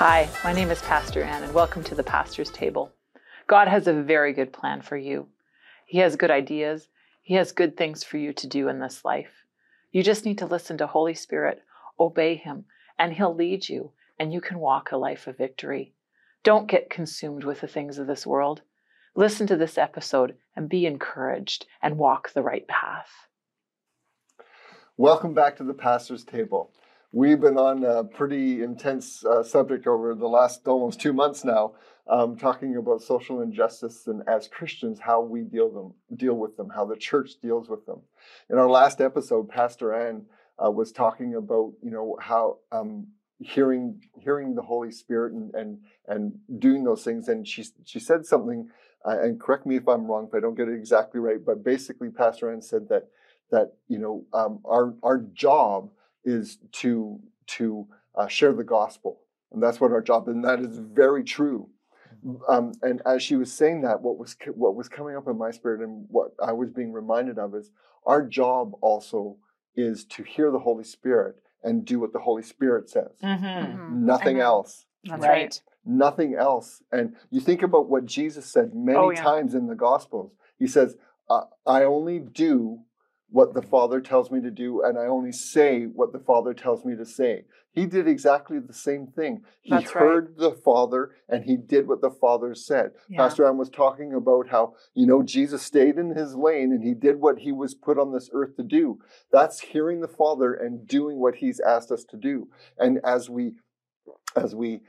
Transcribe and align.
Hi, 0.00 0.30
my 0.42 0.54
name 0.54 0.70
is 0.70 0.80
Pastor 0.80 1.22
Anne, 1.22 1.42
and 1.42 1.52
welcome 1.52 1.84
to 1.84 1.94
the 1.94 2.02
Pastor's 2.02 2.48
Table. 2.48 2.90
God 3.46 3.68
has 3.68 3.86
a 3.86 3.92
very 3.92 4.32
good 4.32 4.50
plan 4.50 4.80
for 4.80 4.96
you. 4.96 5.28
He 5.84 5.98
has 5.98 6.16
good 6.16 6.30
ideas, 6.30 6.88
He 7.20 7.34
has 7.34 7.52
good 7.52 7.76
things 7.76 8.02
for 8.02 8.16
you 8.16 8.32
to 8.32 8.46
do 8.46 8.68
in 8.68 8.80
this 8.80 9.04
life. 9.04 9.44
You 9.92 10.02
just 10.02 10.24
need 10.24 10.38
to 10.38 10.46
listen 10.46 10.78
to 10.78 10.86
Holy 10.86 11.12
Spirit, 11.12 11.60
obey 11.98 12.36
Him, 12.36 12.64
and 12.98 13.12
He'll 13.12 13.34
lead 13.34 13.68
you, 13.68 13.92
and 14.18 14.32
you 14.32 14.40
can 14.40 14.58
walk 14.58 14.90
a 14.90 14.96
life 14.96 15.26
of 15.26 15.36
victory. 15.36 15.92
Don't 16.44 16.66
get 16.66 16.88
consumed 16.88 17.44
with 17.44 17.60
the 17.60 17.68
things 17.68 17.98
of 17.98 18.06
this 18.06 18.26
world. 18.26 18.62
Listen 19.14 19.46
to 19.48 19.56
this 19.58 19.76
episode 19.76 20.34
and 20.56 20.66
be 20.66 20.86
encouraged 20.86 21.66
and 21.82 21.98
walk 21.98 22.32
the 22.32 22.40
right 22.40 22.66
path. 22.66 23.10
Welcome 24.96 25.34
back 25.34 25.56
to 25.56 25.64
the 25.64 25.74
Pastor's 25.74 26.24
Table. 26.24 26.70
We've 27.12 27.40
been 27.40 27.58
on 27.58 27.82
a 27.82 28.04
pretty 28.04 28.62
intense 28.62 29.24
uh, 29.24 29.42
subject 29.42 29.88
over 29.88 30.14
the 30.14 30.28
last 30.28 30.66
almost 30.68 31.00
two 31.00 31.12
months 31.12 31.44
now, 31.44 31.72
um, 32.06 32.36
talking 32.36 32.76
about 32.76 33.02
social 33.02 33.40
injustice 33.40 34.06
and 34.06 34.22
as 34.28 34.46
Christians 34.46 35.00
how 35.00 35.20
we 35.20 35.42
deal 35.42 35.70
them 35.72 35.94
deal 36.16 36.34
with 36.34 36.56
them, 36.56 36.70
how 36.72 36.84
the 36.84 36.94
church 36.94 37.32
deals 37.42 37.68
with 37.68 37.84
them. 37.84 38.02
In 38.48 38.58
our 38.58 38.70
last 38.70 39.00
episode, 39.00 39.48
Pastor 39.48 39.92
Anne 39.92 40.26
uh, 40.64 40.70
was 40.70 40.92
talking 40.92 41.34
about 41.34 41.72
you 41.82 41.90
know 41.90 42.16
how 42.20 42.58
um, 42.70 43.08
hearing 43.40 44.00
hearing 44.16 44.54
the 44.54 44.62
Holy 44.62 44.92
Spirit 44.92 45.32
and 45.32 45.52
and 45.52 45.78
and 46.06 46.38
doing 46.60 46.84
those 46.84 47.02
things, 47.02 47.26
and 47.26 47.46
she 47.46 47.64
she 47.84 47.98
said 47.98 48.24
something. 48.24 48.68
Uh, 49.04 49.18
and 49.18 49.40
correct 49.40 49.66
me 49.66 49.76
if 49.76 49.88
I'm 49.88 50.06
wrong, 50.06 50.28
if 50.28 50.34
I 50.34 50.40
don't 50.40 50.54
get 50.54 50.68
it 50.68 50.74
exactly 50.74 51.18
right. 51.18 51.44
But 51.44 51.64
basically, 51.64 52.10
Pastor 52.10 52.52
Anne 52.52 52.62
said 52.62 52.88
that 52.90 53.08
that 53.50 53.72
you 53.88 53.98
know 53.98 54.26
um, 54.32 54.60
our 54.64 54.94
our 55.02 55.18
job 55.18 55.90
is 56.24 56.58
to 56.72 57.20
to 57.46 57.86
uh, 58.14 58.28
share 58.28 58.52
the 58.52 58.64
gospel, 58.64 59.20
and 59.52 59.62
that's 59.62 59.80
what 59.80 59.92
our 59.92 60.02
job. 60.02 60.28
And 60.28 60.44
that 60.44 60.60
is 60.60 60.78
very 60.78 61.24
true. 61.24 61.68
Mm-hmm. 62.24 62.52
Um, 62.52 62.72
and 62.82 63.02
as 63.06 63.22
she 63.22 63.36
was 63.36 63.52
saying 63.52 63.82
that, 63.82 64.02
what 64.02 64.18
was 64.18 64.36
what 64.54 64.74
was 64.74 64.88
coming 64.88 65.16
up 65.16 65.26
in 65.28 65.38
my 65.38 65.50
spirit, 65.50 65.80
and 65.80 66.06
what 66.08 66.32
I 66.42 66.52
was 66.52 66.70
being 66.70 66.92
reminded 66.92 67.38
of 67.38 67.54
is 67.54 67.70
our 68.06 68.26
job 68.26 68.72
also 68.80 69.36
is 69.76 70.04
to 70.04 70.22
hear 70.22 70.50
the 70.50 70.58
Holy 70.58 70.84
Spirit 70.84 71.36
and 71.62 71.84
do 71.84 72.00
what 72.00 72.12
the 72.12 72.18
Holy 72.18 72.42
Spirit 72.42 72.90
says. 72.90 73.12
Mm-hmm. 73.22 74.04
Nothing 74.04 74.36
Amen. 74.36 74.42
else. 74.42 74.86
That's 75.04 75.22
right. 75.22 75.28
right. 75.28 75.62
Nothing 75.84 76.34
else. 76.34 76.82
And 76.92 77.14
you 77.30 77.40
think 77.40 77.62
about 77.62 77.88
what 77.88 78.04
Jesus 78.04 78.46
said 78.46 78.74
many 78.74 78.98
Oh, 78.98 79.10
yeah. 79.10 79.22
times 79.22 79.54
in 79.54 79.66
the 79.66 79.74
Gospels. 79.74 80.32
He 80.58 80.66
says, 80.66 80.96
uh, 81.30 81.42
"I 81.66 81.84
only 81.84 82.18
do 82.18 82.80
what 83.30 83.54
the 83.54 83.62
Father 83.62 84.00
tells 84.00 84.30
me 84.30 84.40
to 84.40 84.50
do, 84.50 84.82
and 84.82 84.98
I 84.98 85.06
only 85.06 85.32
say 85.32 85.84
what 85.84 86.12
the 86.12 86.18
Father 86.18 86.54
tells 86.54 86.84
me 86.84 86.96
to 86.96 87.04
say." 87.04 87.44
He 87.72 87.86
did 87.86 88.08
exactly 88.08 88.58
the 88.58 88.72
same 88.72 89.06
thing. 89.06 89.44
He 89.60 89.70
That's 89.70 89.94
right. 89.94 90.02
heard 90.02 90.36
the 90.36 90.52
Father, 90.52 91.12
and 91.28 91.44
he 91.44 91.56
did 91.56 91.86
what 91.86 92.00
the 92.00 92.10
Father 92.10 92.54
said. 92.54 92.92
Yeah. 93.08 93.18
Pastor 93.18 93.46
Anne 93.46 93.58
was 93.58 93.70
talking 93.70 94.12
about 94.12 94.48
how 94.48 94.74
you 94.94 95.06
know 95.06 95.22
Jesus 95.22 95.62
stayed 95.62 95.96
in 95.96 96.10
his 96.16 96.34
lane 96.34 96.72
and 96.72 96.82
he 96.82 96.94
did 96.94 97.20
what 97.20 97.38
he 97.38 97.52
was 97.52 97.74
put 97.74 97.98
on 97.98 98.12
this 98.12 98.28
earth 98.32 98.56
to 98.56 98.64
do. 98.64 98.98
That's 99.30 99.60
hearing 99.60 100.00
the 100.00 100.08
Father 100.08 100.52
and 100.52 100.86
doing 100.86 101.20
what 101.20 101.36
he's 101.36 101.60
asked 101.60 101.92
us 101.92 102.04
to 102.04 102.16
do. 102.16 102.48
And 102.76 102.98
as 103.04 103.30
we 103.30 103.52
as 104.34 104.54
we 104.54 104.80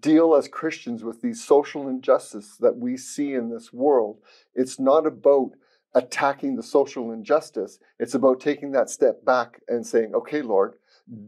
deal 0.00 0.34
as 0.34 0.48
Christians 0.48 1.04
with 1.04 1.20
these 1.20 1.44
social 1.44 1.88
injustices 1.88 2.56
that 2.60 2.76
we 2.76 2.96
see 2.96 3.34
in 3.34 3.50
this 3.50 3.72
world, 3.72 4.18
it's 4.54 4.78
not 4.78 5.06
about 5.06 5.50
attacking 5.94 6.56
the 6.56 6.62
social 6.62 7.12
injustice. 7.12 7.78
It's 7.98 8.14
about 8.14 8.40
taking 8.40 8.72
that 8.72 8.90
step 8.90 9.24
back 9.24 9.60
and 9.68 9.86
saying, 9.86 10.14
okay, 10.14 10.42
Lord, 10.42 10.74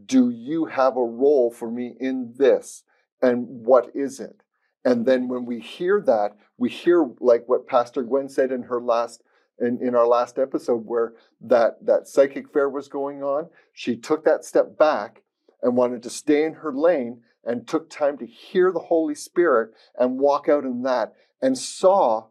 do 0.05 0.29
you 0.29 0.65
have 0.65 0.97
a 0.97 1.03
role 1.03 1.51
for 1.51 1.69
me 1.69 1.95
in 1.99 2.33
this? 2.37 2.83
And 3.21 3.45
what 3.47 3.91
is 3.95 4.19
it? 4.19 4.41
And 4.83 5.05
then 5.05 5.27
when 5.27 5.45
we 5.45 5.59
hear 5.59 6.01
that, 6.01 6.37
we 6.57 6.69
hear 6.69 7.09
like 7.19 7.43
what 7.47 7.67
Pastor 7.67 8.03
Gwen 8.03 8.29
said 8.29 8.51
in 8.51 8.63
her 8.63 8.81
last 8.81 9.23
in, 9.59 9.79
in 9.81 9.95
our 9.95 10.07
last 10.07 10.37
episode 10.37 10.85
where 10.85 11.13
that 11.41 11.83
that 11.85 12.07
psychic 12.07 12.51
fair 12.51 12.69
was 12.69 12.87
going 12.87 13.23
on. 13.23 13.49
She 13.73 13.95
took 13.95 14.23
that 14.25 14.45
step 14.45 14.77
back 14.77 15.23
and 15.61 15.75
wanted 15.75 16.03
to 16.03 16.09
stay 16.09 16.43
in 16.43 16.53
her 16.53 16.73
lane 16.73 17.21
and 17.43 17.67
took 17.67 17.89
time 17.89 18.17
to 18.17 18.25
hear 18.25 18.71
the 18.71 18.79
Holy 18.79 19.15
Spirit 19.15 19.71
and 19.97 20.19
walk 20.19 20.49
out 20.49 20.63
in 20.63 20.83
that 20.83 21.13
and 21.41 21.57
saw 21.57 22.25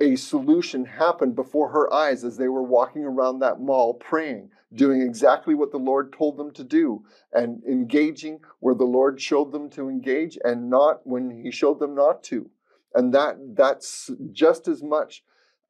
a 0.00 0.16
solution 0.16 0.84
happen 0.84 1.32
before 1.32 1.68
her 1.68 1.92
eyes 1.92 2.24
as 2.24 2.36
they 2.36 2.48
were 2.48 2.62
walking 2.62 3.04
around 3.04 3.38
that 3.38 3.60
mall 3.60 3.94
praying, 3.94 4.50
doing 4.74 5.02
exactly 5.02 5.54
what 5.54 5.70
the 5.70 5.78
Lord 5.78 6.12
told 6.12 6.36
them 6.36 6.50
to 6.52 6.64
do 6.64 7.04
and 7.32 7.62
engaging 7.64 8.40
where 8.60 8.74
the 8.74 8.84
Lord 8.84 9.20
showed 9.20 9.52
them 9.52 9.68
to 9.70 9.88
engage 9.88 10.38
and 10.42 10.70
not 10.70 11.06
when 11.06 11.30
he 11.30 11.50
showed 11.50 11.78
them 11.78 11.94
not 11.94 12.22
to. 12.24 12.50
And 12.94 13.12
that 13.14 13.36
that's 13.54 14.10
just 14.32 14.68
as 14.68 14.82
much 14.82 15.22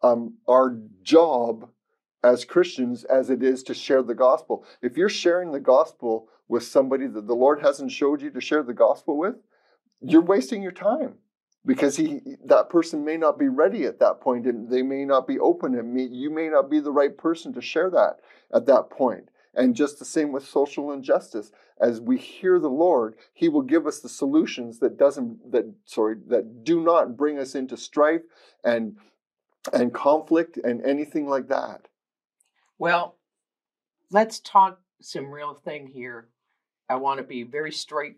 um, 0.02 0.34
our 0.48 0.78
job 1.02 1.68
as 2.22 2.44
Christians 2.44 3.04
as 3.04 3.30
it 3.30 3.42
is 3.42 3.62
to 3.64 3.74
share 3.74 4.02
the 4.02 4.14
gospel. 4.14 4.64
If 4.80 4.96
you're 4.96 5.08
sharing 5.08 5.52
the 5.52 5.60
gospel 5.60 6.28
with 6.48 6.62
somebody 6.62 7.06
that 7.06 7.26
the 7.26 7.34
Lord 7.34 7.60
hasn't 7.60 7.92
showed 7.92 8.22
you 8.22 8.30
to 8.30 8.40
share 8.40 8.62
the 8.62 8.74
gospel 8.74 9.18
with, 9.18 9.36
you're 10.00 10.22
wasting 10.22 10.62
your 10.62 10.72
time 10.72 11.14
because 11.66 11.96
he 11.96 12.20
that 12.44 12.70
person 12.70 13.04
may 13.04 13.16
not 13.16 13.38
be 13.38 13.48
ready 13.48 13.84
at 13.84 13.98
that 14.00 14.20
point 14.20 14.46
and 14.46 14.70
they 14.70 14.82
may 14.82 15.04
not 15.04 15.26
be 15.26 15.38
open 15.38 15.74
and 15.74 15.92
me, 15.92 16.06
you 16.06 16.30
may 16.30 16.48
not 16.48 16.70
be 16.70 16.80
the 16.80 16.92
right 16.92 17.16
person 17.16 17.52
to 17.52 17.60
share 17.60 17.90
that 17.90 18.20
at 18.52 18.66
that 18.66 18.90
point. 18.90 19.28
And 19.54 19.74
just 19.74 19.98
the 19.98 20.04
same 20.04 20.30
with 20.30 20.46
social 20.46 20.92
injustice. 20.92 21.50
As 21.80 22.00
we 22.00 22.18
hear 22.18 22.60
the 22.60 22.68
Lord, 22.70 23.16
He 23.34 23.48
will 23.48 23.62
give 23.62 23.86
us 23.86 23.98
the 23.98 24.08
solutions 24.08 24.78
that 24.78 24.96
doesn't 24.96 25.52
that 25.52 25.72
sorry 25.84 26.16
that 26.28 26.64
do 26.64 26.80
not 26.80 27.16
bring 27.16 27.38
us 27.38 27.54
into 27.54 27.76
strife 27.76 28.22
and 28.64 28.96
and 29.72 29.92
conflict 29.92 30.56
and 30.56 30.84
anything 30.84 31.28
like 31.28 31.48
that. 31.48 31.88
Well, 32.78 33.16
let's 34.10 34.40
talk 34.40 34.80
some 35.00 35.30
real 35.30 35.54
thing 35.54 35.86
here. 35.88 36.28
I 36.88 36.96
want 36.96 37.18
to 37.18 37.24
be 37.24 37.42
very 37.42 37.72
straight 37.72 38.16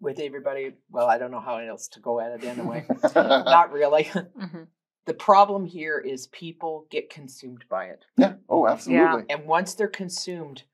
with 0.00 0.18
everybody. 0.18 0.72
Well, 0.90 1.06
I 1.06 1.18
don't 1.18 1.30
know 1.30 1.40
how 1.40 1.58
else 1.58 1.88
to 1.88 2.00
go 2.00 2.20
at 2.20 2.32
it 2.32 2.44
anyway. 2.44 2.86
Not 3.14 3.72
really. 3.72 4.04
Mhm. 4.04 4.66
The 5.06 5.14
problem 5.14 5.64
here 5.64 5.98
is 5.98 6.26
people 6.28 6.86
get 6.90 7.10
consumed 7.10 7.64
by 7.68 7.86
it. 7.86 8.04
yeah. 8.16 8.34
Oh, 8.48 8.66
absolutely. 8.66 9.24
Yeah. 9.28 9.36
And 9.36 9.46
once 9.46 9.74
they're 9.74 9.88
consumed, 9.88 10.64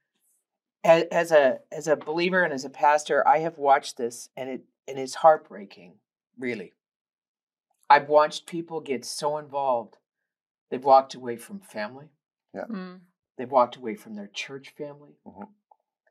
as, 0.84 1.04
as 1.10 1.32
a 1.32 1.58
as 1.72 1.88
a 1.88 1.96
believer 1.96 2.42
and 2.42 2.52
as 2.52 2.64
a 2.64 2.70
pastor, 2.70 3.26
I 3.26 3.38
have 3.38 3.56
watched 3.58 3.96
this 3.96 4.28
and 4.36 4.50
it 4.50 4.62
and 4.88 4.98
it's 4.98 5.14
heartbreaking, 5.16 5.94
really. 6.38 6.72
I've 7.88 8.08
watched 8.08 8.46
people 8.46 8.80
get 8.80 9.04
so 9.04 9.38
involved, 9.38 9.96
they've 10.70 10.84
walked 10.84 11.14
away 11.14 11.36
from 11.36 11.60
family. 11.60 12.10
Mm. 12.54 13.00
They've 13.38 13.50
walked 13.50 13.76
away 13.76 13.94
from 13.96 14.14
their 14.14 14.28
church 14.28 14.70
family, 14.76 15.12
Mhm. 15.26 15.48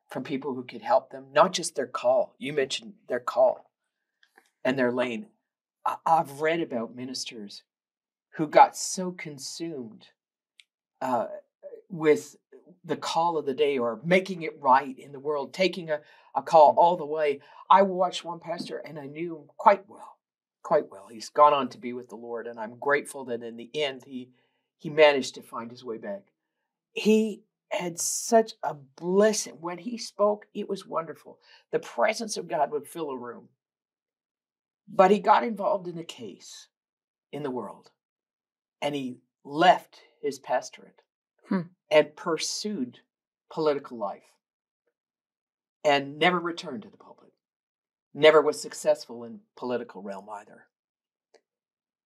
From 0.07 0.24
people 0.24 0.54
who 0.54 0.63
could 0.63 0.81
help 0.81 1.10
them, 1.10 1.25
not 1.31 1.54
just 1.54 1.75
their 1.75 1.88
call. 1.88 2.36
You 2.38 2.54
mentioned 2.54 2.94
their 3.07 3.19
call 3.19 3.69
and 4.63 4.78
their 4.78 4.92
lane. 4.92 5.28
I- 5.86 5.98
I've 6.06 6.42
read 6.42 6.62
about 6.62 6.96
ministers 6.96 7.63
who 8.31 8.48
got 8.48 8.75
so 8.78 9.12
consumed 9.12 10.10
uh, 11.02 11.28
with 11.90 12.36
the 12.84 12.98
call 12.98 13.38
of 13.38 13.46
the 13.46 13.54
day 13.54 13.78
or 13.78 14.00
making 14.04 14.42
it 14.42 14.60
right 14.60 14.98
in 14.98 15.12
the 15.12 15.19
world, 15.19 15.54
taking 15.54 15.90
a, 15.90 16.02
a 16.36 16.42
call 16.42 16.75
all 16.78 16.98
the 16.98 17.06
way. 17.06 17.42
I 17.69 17.81
watched 17.81 18.24
one 18.24 18.40
pastor 18.40 18.78
and 18.78 19.00
I 19.00 19.08
knew 19.08 19.38
him 19.38 19.44
quite 19.58 19.88
well, 19.88 20.18
quite 20.63 20.90
well. 20.92 21.08
He's 21.12 21.30
gone 21.30 21.54
on 21.54 21.69
to 21.69 21.78
be 21.78 21.94
with 21.94 22.10
the 22.10 22.16
Lord, 22.16 22.48
and 22.48 22.60
I'm 22.60 22.78
grateful 22.78 23.25
that 23.25 23.44
in 23.44 23.58
the 23.58 23.69
end 23.74 24.04
he 24.06 24.30
he 24.78 24.90
managed 24.90 25.36
to 25.36 25.42
find 25.42 25.72
his 25.72 25.84
way 25.86 25.98
back 25.98 26.24
he 26.96 27.44
had 27.71 28.00
such 28.00 28.53
a 28.63 28.73
blessing. 28.73 29.57
When 29.59 29.77
he 29.77 29.97
spoke, 29.97 30.45
it 30.53 30.69
was 30.69 30.85
wonderful. 30.88 31.39
The 31.71 31.79
presence 31.79 32.38
of 32.38 32.47
God 32.47 32.71
would 32.71 32.88
fill 32.88 33.09
a 33.12 33.17
room. 33.17 33.50
But 34.88 35.12
he 35.12 35.19
got 35.19 35.44
involved 35.44 35.88
in 35.88 35.97
a 35.97 36.03
case 36.03 36.67
in 37.31 37.44
the 37.44 37.51
world 37.51 37.89
and 38.81 38.94
he 38.94 39.17
left 39.44 40.01
his 40.21 40.39
pastorate 40.39 41.01
Hmm. 41.47 41.62
and 41.91 42.15
pursued 42.15 43.00
political 43.50 43.97
life 43.97 44.23
and 45.83 46.17
never 46.17 46.39
returned 46.39 46.83
to 46.83 46.89
the 46.89 46.97
pulpit. 46.97 47.33
Never 48.13 48.41
was 48.41 48.62
successful 48.62 49.23
in 49.23 49.41
political 49.56 50.01
realm 50.01 50.29
either. 50.29 50.67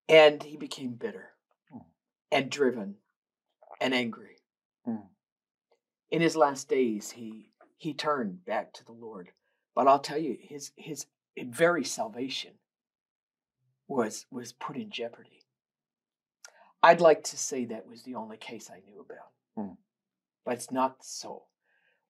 And 0.08 0.42
he 0.42 0.58
became 0.58 0.94
bitter 0.96 1.34
Hmm. 1.70 1.80
and 2.32 2.50
driven 2.50 2.98
and 3.82 3.94
angry 3.94 4.38
Hmm. 4.86 5.08
In 6.12 6.22
his 6.22 6.36
last 6.36 6.68
days 6.70 7.12
he 7.12 7.52
he 7.78 7.94
turned 7.94 8.44
back 8.46 8.74
to 8.74 8.86
the 8.86 8.92
lord 8.92 9.32
but 9.76 9.88
i'll 9.88 10.00
tell 10.00 10.18
you 10.18 10.38
his 10.40 10.72
his 10.76 11.06
very 11.38 11.84
salvation 11.84 12.52
was 13.88 14.26
was 14.32 14.52
put 14.54 14.76
in 14.76 14.90
jeopardy 14.90 15.42
i'd 16.84 17.02
like 17.02 17.24
to 17.24 17.38
say 17.38 17.66
that 17.66 17.88
was 17.88 18.04
the 18.04 18.16
only 18.16 18.38
case 18.38 18.70
i 18.72 18.80
knew 18.86 19.00
about 19.00 19.32
Hmm. 19.56 19.74
but 20.46 20.54
it's 20.56 20.72
not 20.72 21.04
so 21.04 21.44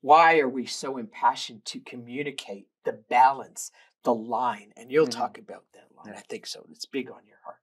why 0.01 0.39
are 0.39 0.49
we 0.49 0.65
so 0.65 0.97
impassioned 0.97 1.65
to 1.65 1.79
communicate 1.79 2.67
the 2.85 2.93
balance 2.93 3.71
the 4.03 4.13
line, 4.15 4.71
and 4.77 4.89
you'll 4.89 5.07
Mhm. 5.07 5.11
talk 5.11 5.37
about 5.37 5.65
that 5.73 5.93
line. 5.93 6.15
I 6.15 6.21
think 6.21 6.45
so. 6.47 6.65
It's 6.71 6.85
big 6.85 7.11
on 7.11 7.27
your 7.27 7.39
heart. 7.43 7.59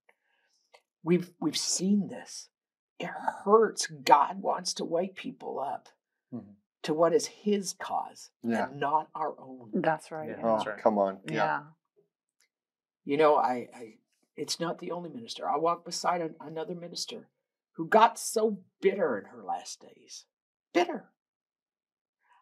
We've 1.03 1.33
we've 1.41 1.57
seen 1.57 2.09
this. 2.09 2.51
It 2.99 3.07
hurts. 3.07 3.87
God 3.87 4.43
wants 4.43 4.75
to 4.75 4.85
wake 4.85 5.15
people 5.15 5.59
up 5.59 5.89
Mhm. 6.33 6.55
to 6.83 6.95
what 6.95 7.13
is 7.13 7.27
His 7.27 7.73
cause 7.75 8.31
Yeah. 8.43 8.69
and 8.69 8.79
not 8.81 9.09
our 9.15 9.39
own. 9.41 9.71
That's 9.75 10.11
right. 10.11 10.29
Yeah. 10.31 10.41
Oh, 10.43 10.53
That's 10.57 10.67
right. 10.67 10.79
come 10.79 10.99
on. 10.99 11.21
Yeah. 11.27 11.35
Yeah. 11.35 11.63
You 13.05 13.17
know, 13.17 13.37
I, 13.37 13.69
I 13.75 13.99
it's 14.37 14.61
not 14.61 14.79
the 14.79 14.91
only 14.91 15.09
minister. 15.11 15.49
I 15.49 15.57
walked 15.57 15.85
beside 15.85 16.21
an, 16.21 16.35
another 16.41 16.75
minister 16.75 17.29
who 17.73 17.87
got 17.89 18.19
so 18.19 18.59
bitter 18.81 19.19
in 19.19 19.27
her 19.27 19.43
last 19.43 19.81
days. 19.81 20.27
Bitter. 20.73 21.11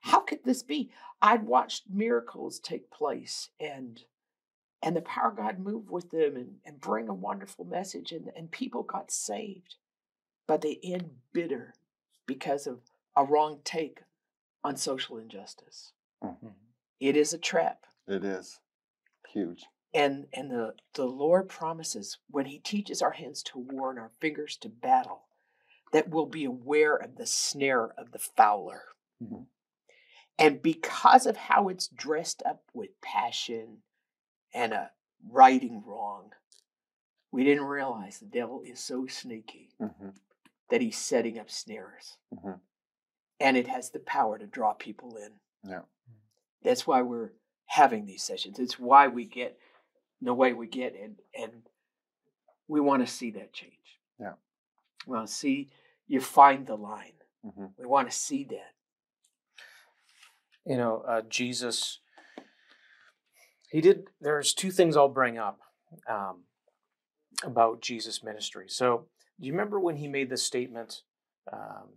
How 0.01 0.21
could 0.21 0.45
this 0.45 0.63
be? 0.63 0.91
I'd 1.23 1.45
watched 1.45 1.85
miracles 1.89 2.59
take 2.59 2.91
place 2.91 3.51
and 3.61 4.05
and 4.83 4.95
the 4.95 5.01
power 5.03 5.31
of 5.31 5.37
God 5.37 5.59
move 5.59 5.91
with 5.91 6.11
them 6.11 6.37
and, 6.37 6.57
and 6.67 6.79
bring 6.79 7.09
a 7.09 7.15
wonderful 7.15 7.65
message 7.65 8.13
and, 8.13 8.31
and 8.37 8.51
people 8.51 8.83
got 8.83 9.11
saved. 9.11 9.77
But 10.47 10.61
they 10.61 10.79
end 10.83 11.23
bitter 11.33 11.73
because 12.27 12.67
of 12.67 12.81
a 13.17 13.25
wrong 13.25 13.61
take 13.65 14.03
on 14.63 14.77
social 14.77 15.19
injustice. 15.19 15.93
Mhm. 16.23 16.55
It 17.01 17.17
is 17.17 17.33
a 17.33 17.39
trap. 17.39 17.87
It 18.07 18.25
is 18.25 18.61
huge. 19.29 19.67
And 19.93 20.29
and 20.33 20.51
the, 20.51 20.75
the 20.95 21.07
Lord 21.07 21.49
promises 21.49 22.19
when 22.29 22.47
He 22.47 22.59
teaches 22.59 23.03
our 23.03 23.13
hands 23.13 23.43
to 23.45 23.59
war 23.59 23.91
and 23.91 23.99
our 23.99 24.11
fingers 24.21 24.57
to 24.59 24.69
battle, 24.69 25.29
that 25.93 26.09
we'll 26.09 26.27
be 26.27 26.45
aware 26.45 26.97
of 26.97 27.17
the 27.17 27.27
snare 27.27 27.91
of 27.99 28.11
the 28.13 28.19
fowler. 28.19 28.83
Mhm. 29.23 29.47
And 30.39 30.61
because 30.61 31.27
of 31.27 31.37
how 31.37 31.69
it's 31.69 31.87
dressed 31.87 32.43
up 32.45 32.65
with 32.73 33.01
passion 33.01 33.83
and 34.53 34.73
a 34.73 34.91
righting 35.25 35.85
wrong, 35.85 36.33
we 37.31 37.45
didn't 37.45 37.65
realize 37.65 38.19
the 38.19 38.27
devil 38.27 38.63
is 38.63 38.81
so 38.81 39.07
sneaky 39.07 39.71
hmm 39.79 40.11
that 40.71 40.81
he's 40.81 40.97
setting 40.99 41.39
up 41.39 41.51
snares. 41.51 42.17
Mhm. 42.35 42.59
And 43.45 43.57
it 43.57 43.69
has 43.69 43.91
the 43.91 43.99
power 44.01 44.39
to 44.39 44.47
draw 44.47 44.73
people 44.73 45.17
in. 45.17 45.33
Yeah. 45.71 45.83
That's 46.63 46.87
why 46.87 47.03
we're 47.03 47.33
having 47.67 48.07
these 48.07 48.23
sessions. 48.23 48.59
It's 48.59 48.79
why 48.79 49.09
we 49.09 49.25
get 49.27 49.59
the 50.23 50.33
way 50.35 50.53
we 50.55 50.67
get 50.67 50.95
and 51.03 51.17
and 51.39 51.53
we 52.69 52.81
want 52.81 53.07
to 53.07 53.13
see 53.13 53.31
that 53.33 53.53
change. 53.53 54.01
Yeah. 54.19 54.35
We 55.07 55.17
want 55.17 55.29
to 55.29 55.35
see 55.35 55.71
you 56.07 56.21
find 56.21 56.67
the 56.67 56.77
line. 56.77 57.19
hmm 57.43 57.67
We 57.79 57.87
want 57.87 58.11
to 58.11 58.17
see 58.17 58.45
that. 58.45 58.73
you 60.67 60.77
know, 60.79 61.05
uh, 61.07 61.23
Jesus, 61.29 62.01
he 63.71 63.81
did, 63.81 64.05
there's 64.21 64.55
two 64.55 64.71
things 64.71 64.97
I'll 64.97 65.09
bring 65.23 65.37
up 65.39 65.59
um, 66.09 66.45
about 67.43 67.83
Jesus' 67.83 68.23
ministry. 68.25 68.67
So, 68.69 69.07
do 69.39 69.47
you 69.47 69.53
remember 69.53 69.79
when 69.81 69.97
he 69.97 70.09
made 70.09 70.31
this 70.31 70.43
statement? 70.45 71.03
Um, 71.53 71.89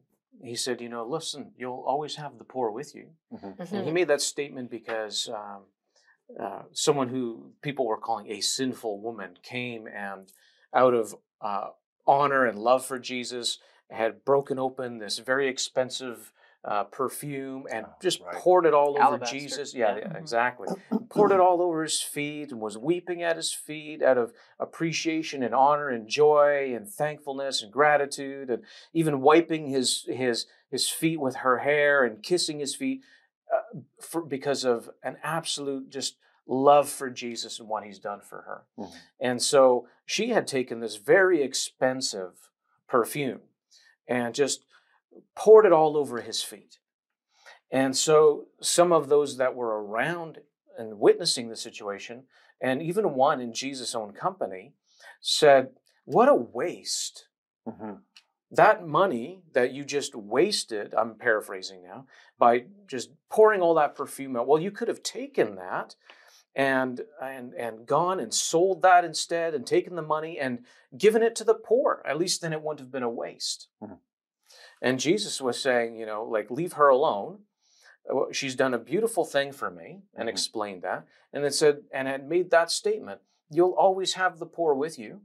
he 0.44 0.56
said, 0.56 0.82
you 0.82 0.90
know, 0.90 1.06
listen, 1.06 1.52
you'll 1.58 1.84
always 1.88 2.16
have 2.16 2.38
the 2.38 2.44
poor 2.44 2.72
with 2.72 2.94
you. 2.96 3.10
And 3.78 3.86
he 3.86 3.92
made 3.92 4.08
that 4.10 4.22
statement 4.22 4.70
because 4.70 5.30
um, 5.30 5.64
uh, 6.40 6.62
someone 6.74 7.10
who 7.10 7.52
people 7.62 7.86
were 7.88 7.98
calling 7.98 8.30
a 8.32 8.42
sinful 8.42 9.00
woman 9.02 9.38
came 9.44 9.88
and, 9.88 10.32
out 10.74 10.94
of 10.94 11.16
uh, 11.42 11.70
honor 12.06 12.46
and 12.46 12.60
love 12.60 12.86
for 12.86 13.00
Jesus, 13.00 13.60
had 13.90 14.26
broken 14.26 14.60
open 14.60 15.00
this 15.00 15.20
very 15.20 15.48
expensive 15.48 16.32
uh, 16.64 16.84
perfume 16.86 17.66
and 17.72 17.86
Oh, 17.88 17.94
just 18.02 18.20
right. 18.22 18.36
poured 18.36 18.66
it 18.66 18.74
all 18.74 18.98
over 19.02 19.20
Jesus. 19.20 19.74
Yeah, 19.74 19.96
yeah. 19.96 20.00
yeah, 20.00 20.08
Mhm. 20.14 20.20
exactly. 20.20 20.68
poured 21.10 21.32
it 21.32 21.40
all 21.40 21.62
over 21.62 21.84
his 21.84 22.02
feet 22.02 22.52
and 22.52 22.60
was 22.60 22.78
weeping 22.78 23.24
at 23.24 23.36
his 23.38 23.54
feet 23.54 24.02
out 24.02 24.18
of 24.18 24.34
appreciation 24.60 25.44
and 25.44 25.56
honor 25.56 25.88
and 25.90 26.08
joy 26.10 26.74
and 26.76 26.90
thankfulness 26.90 27.62
and 27.64 27.72
gratitude 27.72 28.50
and 28.50 28.64
even 28.94 29.22
wiping 29.22 29.68
his 29.68 30.04
his 30.10 30.46
his 30.70 30.90
feet 30.90 31.20
with 31.22 31.38
her 31.38 31.60
hair 31.60 32.04
and 32.04 32.22
kissing 32.24 32.60
his 32.60 32.76
feet 32.76 33.02
uh, 33.54 33.80
for, 34.02 34.22
because 34.22 34.66
of 34.66 34.90
an 35.04 35.18
absolute 35.24 35.90
just 35.90 36.18
love 36.46 36.90
for 36.90 37.10
Jesus 37.10 37.60
and 37.60 37.70
what 37.70 37.84
he's 37.86 38.00
done 38.00 38.20
for 38.22 38.42
her. 38.42 38.66
Mhm. 38.78 38.96
And 39.20 39.42
so 39.42 39.88
she 40.06 40.30
had 40.30 40.48
taken 40.48 40.80
this 40.82 40.96
very 40.98 41.42
expensive 41.42 42.50
perfume 42.88 43.42
and 44.08 44.34
just 44.36 44.66
poured 45.36 45.66
it 45.66 45.72
all 45.72 45.98
over 45.98 46.22
his 46.22 46.44
feet. 46.44 46.80
And 47.72 47.96
so 47.96 48.48
some 48.62 48.92
of 48.92 49.10
those 49.10 49.38
that 49.38 49.56
were 49.56 49.84
around 49.84 50.40
and 50.78 51.00
witnessing 51.00 51.50
the 51.50 51.56
situation, 51.56 52.24
and 52.62 52.82
even 52.82 53.14
one 53.14 53.42
in 53.42 53.54
Jesus' 53.54 53.96
own 53.96 54.14
company, 54.14 54.74
said, 55.22 55.70
What 56.06 56.30
a 56.30 56.36
waste. 56.36 57.28
hmm 57.68 57.96
That 58.52 58.88
money 58.88 59.42
that 59.54 59.74
you 59.74 59.84
just 59.84 60.16
wasted, 60.16 60.94
I'm 60.94 61.16
paraphrasing 61.16 61.84
now, 61.84 62.06
by 62.40 62.66
just 62.88 63.10
pouring 63.30 63.62
all 63.62 63.74
that 63.76 63.96
perfume 63.96 64.38
out. 64.38 64.48
Well, 64.48 64.62
you 64.62 64.72
could 64.72 64.88
have 64.88 65.04
taken 65.04 65.56
that 65.56 65.96
and 66.56 67.02
and 67.22 67.54
and 67.54 67.86
gone 67.86 68.20
and 68.20 68.34
sold 68.34 68.82
that 68.82 69.06
instead 69.06 69.54
and 69.54 69.66
taken 69.68 69.96
the 69.96 70.02
money 70.02 70.40
and 70.40 70.66
given 70.98 71.22
it 71.22 71.36
to 71.36 71.44
the 71.44 71.54
poor. 71.54 72.02
At 72.06 72.18
least 72.18 72.42
then 72.42 72.54
it 72.54 72.62
wouldn't 72.62 72.80
have 72.80 72.92
been 72.92 73.04
a 73.04 73.10
waste. 73.10 73.68
Mhm. 73.84 74.00
And 74.82 75.00
Jesus 75.00 75.42
was 75.42 75.62
saying, 75.62 75.98
you 75.98 76.06
know, 76.06 76.24
like 76.24 76.52
leave 76.52 76.74
her 76.74 76.90
alone. 76.90 77.40
She's 78.32 78.56
done 78.56 78.74
a 78.74 78.80
beautiful 78.80 79.26
thing 79.26 79.52
for 79.52 79.70
me 79.70 80.04
and 80.16 80.28
Mhm. 80.28 80.32
explained 80.32 80.82
that. 80.84 81.06
And 81.34 81.44
then 81.44 81.52
said, 81.52 81.84
and 81.92 82.08
had 82.08 82.28
made 82.28 82.52
that 82.52 82.72
statement, 82.72 83.22
you'll 83.50 83.74
always 83.74 84.14
have 84.14 84.40
the 84.40 84.46
poor 84.46 84.74
with 84.74 84.98
you. 84.98 85.22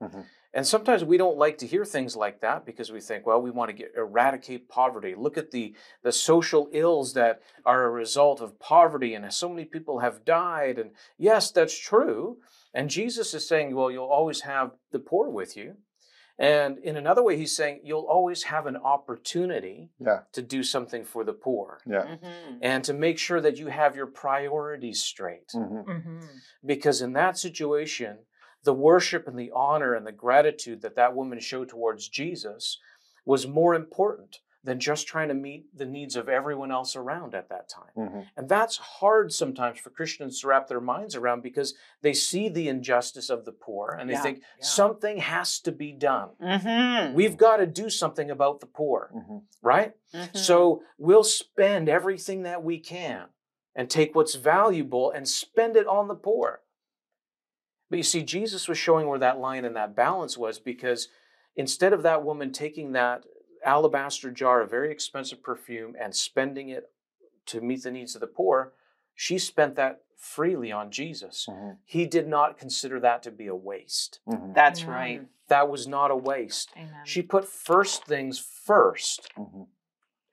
Mhm. 0.00 0.26
And 0.54 0.66
sometimes 0.66 1.02
we 1.02 1.16
don't 1.16 1.38
like 1.38 1.56
to 1.58 1.66
hear 1.66 1.84
things 1.84 2.14
like 2.14 2.40
that 2.40 2.66
because 2.66 2.92
we 2.92 3.00
think, 3.00 3.24
well, 3.24 3.40
we 3.40 3.50
want 3.50 3.70
to 3.70 3.72
get 3.72 3.94
eradicate 3.96 4.68
poverty. 4.68 5.14
Look 5.14 5.38
at 5.38 5.50
the 5.50 5.74
the 6.02 6.12
social 6.12 6.68
ills 6.72 7.14
that 7.14 7.40
are 7.64 7.84
a 7.84 7.90
result 7.90 8.40
of 8.40 8.58
poverty, 8.58 9.14
and 9.14 9.32
so 9.32 9.48
many 9.48 9.64
people 9.64 10.00
have 10.00 10.24
died. 10.24 10.78
And 10.78 10.94
yes, 11.16 11.50
that's 11.50 11.76
true. 11.76 12.40
And 12.74 12.90
Jesus 12.90 13.32
is 13.32 13.48
saying, 13.48 13.74
well, 13.74 13.90
you'll 13.90 14.04
always 14.04 14.42
have 14.42 14.76
the 14.90 14.98
poor 14.98 15.30
with 15.30 15.56
you. 15.56 15.76
And 16.38 16.78
in 16.78 16.96
another 16.96 17.22
way, 17.22 17.36
he's 17.36 17.54
saying 17.54 17.80
you'll 17.84 18.06
always 18.08 18.44
have 18.44 18.66
an 18.66 18.76
opportunity 18.76 19.90
Yeah. 20.00 20.20
to 20.32 20.42
do 20.42 20.62
something 20.62 21.04
for 21.04 21.24
the 21.24 21.32
poor 21.32 21.80
Yeah. 21.86 22.04
Mm-hmm. 22.16 22.58
and 22.62 22.82
to 22.84 22.92
make 22.92 23.18
sure 23.18 23.40
that 23.40 23.58
you 23.58 23.68
have 23.68 23.94
your 23.96 24.06
priorities 24.06 25.02
straight. 25.02 25.50
hmm 25.52 25.60
Mm-hmm. 25.82 26.20
Because 26.64 27.02
in 27.02 27.12
that 27.14 27.38
situation, 27.38 28.18
the 28.64 28.72
worship 28.74 29.26
and 29.28 29.38
the 29.38 29.50
honor 29.54 29.94
and 29.94 30.06
the 30.06 30.12
gratitude 30.12 30.82
that 30.82 30.96
that 30.96 31.14
woman 31.14 31.40
showed 31.40 31.68
towards 31.68 32.08
Jesus 32.08 32.78
was 33.24 33.46
more 33.46 33.74
important 33.74 34.38
than 34.64 34.78
just 34.78 35.08
trying 35.08 35.28
to 35.28 35.34
meet 35.34 35.76
the 35.76 35.84
needs 35.84 36.14
of 36.14 36.28
everyone 36.28 36.70
else 36.70 36.94
around 36.94 37.34
at 37.34 37.48
that 37.48 37.68
time. 37.68 37.90
hmm 38.08 38.20
And 38.36 38.48
that's 38.48 38.76
hard 38.76 39.32
sometimes 39.32 39.78
for 39.80 39.90
Christians 39.90 40.40
to 40.40 40.46
wrap 40.46 40.68
their 40.68 40.80
minds 40.80 41.16
around 41.16 41.42
because 41.42 41.74
they 42.00 42.12
see 42.12 42.48
the 42.48 42.68
injustice 42.68 43.28
of 43.28 43.44
the 43.44 43.52
poor 43.52 43.96
and 43.98 44.08
they 44.08 44.14
Yeah, 44.14 44.22
think 44.22 44.38
yeah. 44.38 44.64
something 44.64 45.16
has 45.18 45.58
to 45.60 45.72
be 45.72 45.92
done. 45.92 46.30
Mm-hmm. 46.40 47.14
We've 47.14 47.36
got 47.36 47.56
to 47.56 47.66
do 47.66 47.90
something 47.90 48.30
about 48.30 48.60
the 48.60 48.66
poor, 48.66 49.10
hmm 49.12 49.38
right? 49.60 49.94
So 50.34 50.82
we'll 50.98 51.24
spend 51.24 51.88
everything 51.88 52.42
that 52.42 52.62
we 52.62 52.78
can 52.78 53.26
and 53.74 53.88
take 53.88 54.14
what's 54.14 54.34
valuable 54.34 55.10
and 55.10 55.26
spend 55.28 55.76
it 55.76 55.86
on 55.86 56.08
the 56.08 56.14
poor. 56.14 56.60
But 57.88 57.96
you 57.98 58.02
see, 58.02 58.22
Jesus 58.22 58.68
was 58.68 58.78
showing 58.78 59.06
where 59.06 59.18
that 59.18 59.38
line 59.38 59.64
and 59.64 59.76
that 59.76 59.94
balance 59.94 60.36
was 60.36 60.58
because 60.58 61.08
instead 61.56 61.92
of 61.92 62.02
that 62.02 62.24
woman 62.24 62.52
taking 62.52 62.92
that 62.92 63.24
alabaster 63.64 64.30
jar 64.30 64.60
of 64.62 64.70
very 64.70 64.90
expensive 64.90 65.42
perfume 65.42 65.94
and 66.00 66.14
spending 66.14 66.68
it 66.68 66.90
to 67.46 67.60
meet 67.60 67.82
the 67.82 67.90
needs 67.90 68.14
of 68.14 68.20
the 68.20 68.26
poor, 68.26 68.72
she 69.14 69.38
spent 69.38 69.74
that 69.76 70.00
freely 70.16 70.70
on 70.72 70.90
Jesus. 70.90 71.46
hmm 71.50 71.70
He 71.84 72.06
did 72.06 72.28
not 72.28 72.58
consider 72.58 73.00
that 73.00 73.22
to 73.24 73.30
be 73.30 73.46
a 73.46 73.54
waste. 73.54 74.20
hmm 74.26 74.52
That's 74.52 74.86
right. 74.86 75.22
That 75.48 75.68
was 75.68 75.86
not 75.86 76.10
a 76.10 76.16
waste. 76.16 76.70
Amen. 76.76 77.04
She 77.04 77.22
put 77.22 77.46
first 77.46 78.04
things 78.06 78.38
first. 78.38 79.28
hmm 79.36 79.64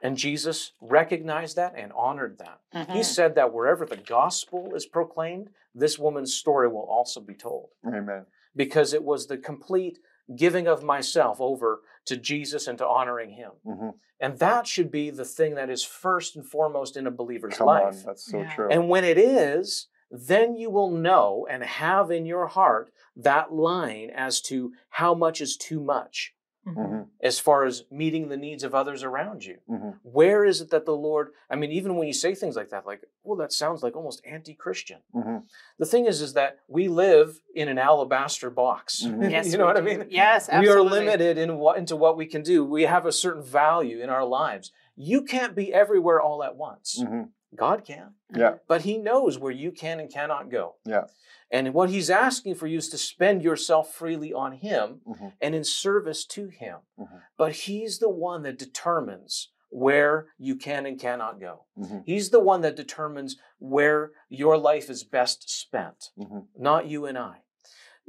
And 0.01 0.15
Jesus 0.17 0.73
recognized 0.81 1.55
that 1.57 1.73
and 1.75 1.91
honored 1.93 2.37
that. 2.39 2.61
He 2.93 3.03
said 3.03 3.35
that 3.35 3.53
wherever 3.53 3.85
the 3.85 3.97
gospel 3.97 4.73
is 4.75 4.85
proclaimed, 4.85 5.49
this 5.75 5.99
woman's 5.99 6.33
story 6.33 6.67
will 6.67 6.87
also 6.89 7.19
be 7.19 7.33
told 7.35 7.69
Amen. 7.85 8.25
because 8.55 8.93
it 8.93 9.03
was 9.03 9.27
the 9.27 9.37
complete 9.37 9.99
giving 10.35 10.67
of 10.67 10.83
myself 10.83 11.39
over 11.39 11.81
to 12.05 12.17
Jesus 12.17 12.67
and 12.67 12.77
to 12.77 12.87
honoring 12.87 13.31
him. 13.31 13.51
hmm 13.65 13.89
And 14.19 14.37
that 14.39 14.67
should 14.67 14.91
be 14.91 15.09
the 15.09 15.25
thing 15.25 15.55
that 15.55 15.69
is 15.69 15.83
first 15.83 16.35
and 16.35 16.45
foremost 16.45 16.97
in 16.97 17.07
a 17.07 17.11
believer's 17.11 17.57
Come 17.57 17.67
life. 17.67 17.95
on. 17.95 18.03
That's 18.05 18.29
so 18.29 18.39
Yeah. 18.39 18.53
true. 18.53 18.69
And 18.69 18.89
when 18.89 19.03
it 19.03 19.17
is, 19.17 19.87
then 20.11 20.55
you 20.57 20.69
will 20.69 20.91
know 20.91 21.47
and 21.49 21.63
have 21.63 22.11
in 22.11 22.25
your 22.25 22.47
heart 22.47 22.91
that 23.15 23.53
line 23.53 24.09
as 24.09 24.41
to 24.41 24.73
how 24.89 25.13
much 25.13 25.39
is 25.41 25.55
too 25.55 25.79
much. 25.79 26.33
Mhm. 26.75 27.07
as 27.21 27.39
far 27.39 27.65
as 27.65 27.83
meeting 27.91 28.29
the 28.29 28.37
needs 28.37 28.63
of 28.63 28.73
others 28.73 29.03
around 29.03 29.43
you? 29.45 29.57
Mhm. 29.69 29.99
Where 30.03 30.45
is 30.45 30.61
it 30.61 30.69
that 30.69 30.85
the 30.85 30.95
Lord, 30.95 31.33
I 31.49 31.55
mean, 31.55 31.71
even 31.71 31.95
when 31.95 32.07
you 32.07 32.13
say 32.13 32.33
things 32.35 32.55
like 32.55 32.69
that, 32.69 32.85
like, 32.85 33.03
well, 33.23 33.37
that 33.37 33.51
sounds 33.51 33.83
like 33.83 33.95
almost 33.95 34.21
anti 34.25 34.53
Christian. 34.53 34.99
Mhm. 35.13 35.43
The 35.77 35.85
thing 35.85 36.05
is, 36.05 36.21
is 36.21 36.33
that 36.33 36.59
we 36.67 36.87
live 36.87 37.41
in 37.55 37.67
an 37.67 37.77
alabaster 37.77 38.49
box. 38.49 39.03
Mhm. 39.05 39.19
Yes, 39.31 39.51
you 39.51 39.57
know 39.57 39.65
we 39.65 39.73
what 39.73 39.77
I 39.77 39.81
mean? 39.81 40.05
Yes, 40.09 40.49
absolutely. 40.49 40.89
We 40.91 40.97
are 40.97 41.05
limited 41.05 41.37
in 41.37 41.57
what 41.57 41.77
into 41.77 41.95
what 41.95 42.17
we 42.17 42.25
can 42.25 42.41
do. 42.41 42.63
We 42.63 42.83
have 42.83 43.05
a 43.05 43.11
certain 43.11 43.43
value 43.43 43.99
in 44.01 44.09
our 44.09 44.25
lives. 44.25 44.71
You 45.01 45.23
can't 45.23 45.55
be 45.55 45.73
everywhere 45.73 46.19
all 46.19 46.43
at 46.43 46.57
once. 46.57 46.99
Mhm. 47.01 47.31
God 47.55 47.85
can, 47.85 48.15
Yeah. 48.35 48.57
but 48.67 48.81
He 48.81 48.97
knows 48.97 49.39
where 49.39 49.51
you 49.51 49.71
can 49.71 49.99
and 50.01 50.11
cannot 50.11 50.49
go. 50.49 50.75
Yeah. 50.85 51.07
And 51.49 51.73
what 51.73 51.89
He's 51.89 52.09
asking 52.09 52.55
for 52.55 52.67
you 52.67 52.77
is 52.79 52.89
to 52.89 52.97
spend 52.97 53.41
yourself 53.41 53.93
freely 53.93 54.33
on 54.33 54.51
Him 54.51 55.01
Mhm. 55.07 55.33
and 55.39 55.55
in 55.55 55.63
service 55.63 56.25
to 56.27 56.49
Him. 56.49 56.79
Mhm. 56.99 57.23
But 57.37 57.53
He's 57.53 57.99
the 57.99 58.09
one 58.09 58.43
that 58.43 58.59
determines 58.59 59.53
where 59.69 60.27
you 60.37 60.57
can 60.57 60.85
and 60.85 60.99
cannot 60.99 61.39
go. 61.39 61.65
Mhm. 61.77 62.03
He's 62.05 62.29
the 62.29 62.39
one 62.41 62.59
that 62.61 62.75
determines 62.75 63.37
where 63.57 64.11
your 64.27 64.57
life 64.57 64.89
is 64.89 65.05
best 65.05 65.49
spent, 65.49 66.11
Mhm. 66.17 66.47
not 66.57 66.87
you 66.87 67.05
and 67.05 67.17
I. 67.17 67.43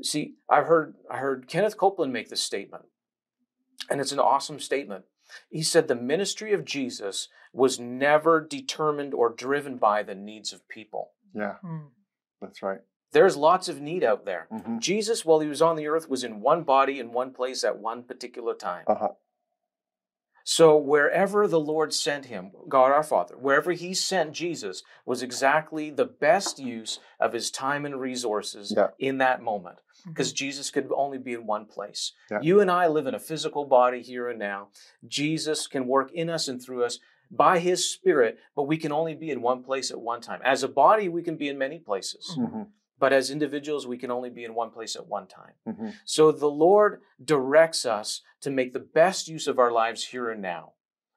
See, 0.03 0.39
I 0.49 0.63
heard 0.63 0.97
I 1.09 1.19
heard 1.19 1.47
Kenneth 1.47 1.77
Copeland 1.77 2.13
make 2.13 2.31
this 2.31 2.43
statement, 2.43 2.87
and 3.89 4.01
it's 4.01 4.13
an 4.13 4.19
awesome 4.19 4.59
statement. 4.59 5.05
He 5.51 5.63
said 5.63 5.89
the 5.89 5.95
ministry 5.95 6.53
of 6.53 6.65
Jesus 6.65 7.29
was 7.53 7.81
never 7.81 8.41
determined 8.41 9.15
or 9.15 9.31
driven 9.31 9.77
by 9.77 10.03
the 10.03 10.15
needs 10.15 10.53
of 10.53 10.69
people. 10.69 11.11
Yeah. 11.35 11.57
Mm. 11.65 11.89
That's 12.41 12.63
right. 12.63 12.81
There's 13.13 13.37
lots 13.37 13.69
of 13.69 13.81
need 13.81 14.05
out 14.05 14.25
there. 14.25 14.47
Mhm. 14.53 14.79
Jesus, 14.79 15.25
while 15.25 15.41
he 15.41 15.49
was 15.49 15.61
on 15.61 15.77
the 15.77 15.89
earth, 15.89 16.09
was 16.09 16.23
in 16.23 16.41
one 16.41 16.63
body 16.63 17.01
in 17.01 17.13
one 17.13 17.33
place 17.33 17.65
at 17.65 17.79
one 17.79 18.05
particular 18.05 18.55
time. 18.55 18.85
Uh-huh. 18.87 19.11
So 20.45 20.77
wherever 20.77 21.47
the 21.47 21.61
Lord 21.61 21.93
sent 21.93 22.27
him, 22.27 22.51
God 22.69 22.93
our 22.93 23.03
Father, 23.03 23.37
wherever 23.37 23.73
he 23.73 23.95
sent 23.95 24.33
Jesus 24.33 24.83
was 25.05 25.23
exactly 25.23 25.91
the 25.91 26.05
best 26.07 26.59
use 26.59 26.99
of 27.19 27.33
his 27.33 27.51
time 27.51 27.85
and 27.85 28.01
resources 28.01 28.73
Yeah. 28.77 28.89
in 28.99 29.19
that 29.19 29.43
moment. 29.43 29.79
Because 30.07 30.33
Jesus 30.33 30.71
could 30.71 30.91
only 30.97 31.19
be 31.19 31.35
in 31.35 31.47
one 31.47 31.67
place. 31.67 32.13
Yeah. 32.31 32.39
You 32.41 32.61
and 32.61 32.71
I 32.71 32.87
live 32.87 33.07
in 33.07 33.15
a 33.15 33.19
physical 33.19 33.67
body 33.67 34.01
here 34.01 34.29
and 34.31 34.39
now. 34.39 34.69
Jesus 35.07 35.67
can 35.67 35.87
work 35.87 36.11
in 36.13 36.31
us 36.31 36.49
and 36.49 36.63
through 36.63 36.85
us 36.85 36.99
by 37.31 37.59
his 37.59 37.89
spirit, 37.89 38.39
but 38.57 38.63
we 38.65 38.79
can 38.79 38.93
only 38.93 39.15
be 39.15 39.31
in 39.31 39.43
one 39.43 39.63
place 39.63 39.91
at 39.91 40.01
one 40.01 40.23
time. 40.23 40.41
As 40.43 40.63
a 40.63 40.69
body, 40.69 41.09
we 41.11 41.23
can 41.23 41.37
be 41.37 41.49
in 41.49 41.59
many 41.59 41.79
places. 41.79 42.35
Mhm. 42.39 42.69
But 43.01 43.15
as 43.15 43.31
individuals, 43.31 43.87
we 43.87 43.97
can 43.97 44.11
only 44.11 44.29
be 44.31 44.45
in 44.45 44.55
one 44.55 44.71
place 44.71 44.95
at 44.95 45.07
one 45.09 45.27
time. 45.27 45.55
Mhm. 45.67 45.95
So 46.05 46.31
the 46.31 46.51
Lord 46.51 47.01
directs 47.25 47.87
us 47.87 48.21
to 48.43 48.51
make 48.51 48.75
the 48.75 48.79
best 49.01 49.27
use 49.27 49.49
of 49.49 49.59
our 49.59 49.73
lives 49.73 50.05
here 50.05 50.29
and 50.31 50.43
now 50.43 50.75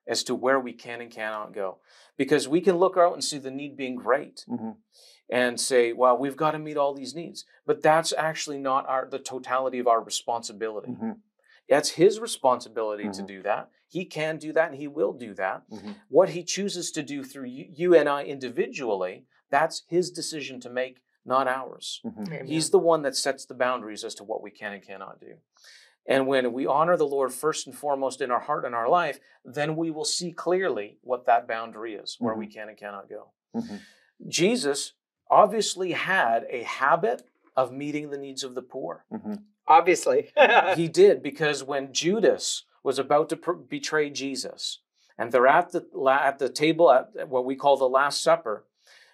as 0.08 0.24
to 0.24 0.34
where 0.34 0.60
we 0.60 0.72
can 0.74 1.02
and 1.02 1.12
cannot 1.12 1.54
go. 1.54 1.80
Because 2.18 2.48
we 2.48 2.62
can 2.62 2.78
look 2.78 2.98
out 2.98 3.14
and 3.14 3.24
see 3.24 3.38
the 3.38 3.52
need 3.52 3.76
being 3.76 3.96
great 3.96 4.46
Mhm. 4.48 4.78
and 5.30 5.60
say, 5.60 5.92
well, 5.92 6.18
we've 6.18 6.38
got 6.38 6.52
to 6.52 6.60
meet 6.60 6.78
all 6.78 6.94
these 6.94 7.14
needs. 7.16 7.46
But 7.66 7.82
that's 7.82 8.14
actually 8.14 8.60
not 8.60 8.88
our 8.88 9.06
the 9.06 9.20
totality 9.20 9.80
of 9.80 9.88
our 9.88 10.02
responsibility. 10.02 10.92
Mhm. 10.94 11.20
That's 11.68 11.92
his 11.92 12.20
responsibility 12.20 13.04
to 13.10 13.24
Mhm. 13.24 13.28
do 13.28 13.42
that. 13.44 13.70
He 13.88 14.06
can 14.06 14.38
do 14.38 14.54
that 14.54 14.70
and 14.72 14.80
he 14.80 14.88
will 14.88 15.14
do 15.14 15.34
that. 15.36 15.70
Mhm. 15.70 15.96
What 16.10 16.30
he 16.30 16.44
chooses 16.44 16.92
to 16.94 17.04
do 17.04 17.24
through 17.26 17.46
you, 17.48 17.66
you 17.70 17.96
and 17.96 18.08
I 18.08 18.24
individually, 18.24 19.26
that's 19.50 19.84
his 19.88 20.12
decision 20.12 20.60
to 20.62 20.70
make, 20.70 21.02
not 21.26 21.48
ours. 21.48 22.02
Mhm. 22.06 22.46
He's 22.46 22.70
the 22.70 22.80
one 22.80 23.02
that 23.04 23.16
sets 23.16 23.46
the 23.46 23.54
boundaries 23.54 24.04
as 24.04 24.16
to 24.16 24.24
what 24.24 24.42
we 24.42 24.52
can 24.52 24.74
and 24.74 24.84
cannot 24.84 25.20
do. 25.20 25.38
And 26.06 26.28
when 26.28 26.52
we 26.52 26.66
honor 26.66 26.98
the 26.98 27.08
Lord 27.08 27.34
first 27.34 27.66
and 27.66 27.76
foremost 27.76 28.20
in 28.22 28.30
our 28.30 28.42
heart 28.42 28.66
and 28.66 28.76
our 28.76 28.90
life, 28.90 29.20
then 29.46 29.76
we 29.78 29.90
will 29.90 30.04
see 30.06 30.34
clearly 30.34 30.98
what 31.02 31.26
that 31.28 31.48
boundary 31.48 31.96
is, 31.96 32.18
where 32.20 32.36
we 32.36 32.48
can 32.48 32.68
and 32.68 32.78
cannot 32.78 33.08
go. 33.10 33.32
Mhm. 33.56 33.80
Jesus 34.28 34.94
obviously 35.30 35.94
had 35.94 36.46
a 36.50 36.64
habit 36.64 37.24
of 37.56 37.72
meeting 37.72 38.10
the 38.10 38.18
needs 38.18 38.44
of 38.44 38.54
the 38.56 38.62
poor. 38.62 39.06
Mhm. 39.12 39.44
Obviously. 39.68 40.32
he 40.76 40.88
did 40.90 41.24
because 41.24 41.64
when 41.64 41.94
Judas 41.94 42.66
was 42.84 43.00
about 43.00 43.30
to 43.30 43.38
pr- 43.38 43.54
betray 43.54 44.10
Jesus, 44.10 44.80
and 45.18 45.32
they're 45.32 45.48
at 45.48 45.72
the 45.72 45.88
la- 45.94 46.18
at 46.24 46.40
the 46.40 46.50
table 46.50 46.92
at 46.92 47.30
what 47.30 47.46
we 47.46 47.56
call 47.56 47.78
the 47.78 47.88
Last 47.88 48.22
Supper, 48.22 48.66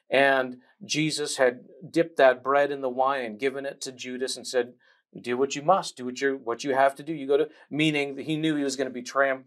and 0.10 0.58
Jesus 0.84 1.38
had 1.38 1.66
dipped 1.90 2.18
that 2.18 2.44
bread 2.44 2.72
in 2.72 2.82
the 2.82 2.90
wine 2.90 3.26
and 3.26 3.40
given 3.40 3.66
it 3.66 3.82
to 3.82 3.92
Judas 3.92 4.38
and 4.38 4.48
said, 4.48 4.74
"Do 5.20 5.38
what 5.38 5.56
you 5.56 5.62
must. 5.62 5.98
Do 5.98 6.06
what 6.06 6.22
you 6.22 6.40
what 6.44 6.64
you 6.64 6.74
have 6.74 6.96
to 6.96 7.04
do. 7.04 7.14
You 7.14 7.28
go 7.28 7.38
to." 7.38 7.50
Meaning 7.70 8.16
that 8.16 8.26
he 8.26 8.38
knew 8.38 8.56
he 8.56 8.64
was 8.64 8.76
going 8.76 8.88
to 8.90 8.94
betray 8.94 9.30
him. 9.30 9.46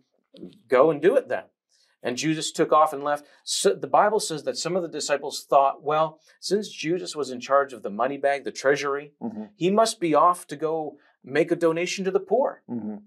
Go 0.69 0.90
and 0.90 1.00
do 1.00 1.16
it 1.16 1.28
then. 1.28 1.45
And 2.02 2.16
Judas 2.16 2.50
took 2.50 2.73
off 2.73 2.92
and 2.92 3.04
left. 3.04 3.26
So 3.45 3.75
the 3.75 3.87
Bible 3.87 4.19
says 4.19 4.42
that 4.42 4.57
some 4.59 4.75
of 4.75 4.83
the 4.83 4.88
disciples 4.88 5.45
thought, 5.45 5.85
well, 5.85 6.19
since 6.40 6.69
Judas 6.69 7.14
was 7.14 7.31
in 7.31 7.38
charge 7.38 7.73
of 7.73 7.83
the 7.85 7.90
money 7.90 8.16
bag, 8.16 8.42
the 8.42 8.50
treasury, 8.50 9.12
Mhm. 9.23 9.50
he 9.54 9.71
must 9.71 10.00
be 10.00 10.12
off 10.12 10.47
to 10.49 10.57
go 10.57 10.99
make 11.23 11.52
a 11.52 11.57
donation 11.57 12.04
to 12.04 12.11
the 12.11 12.19
poor. 12.19 12.62
Mhm. 12.69 13.02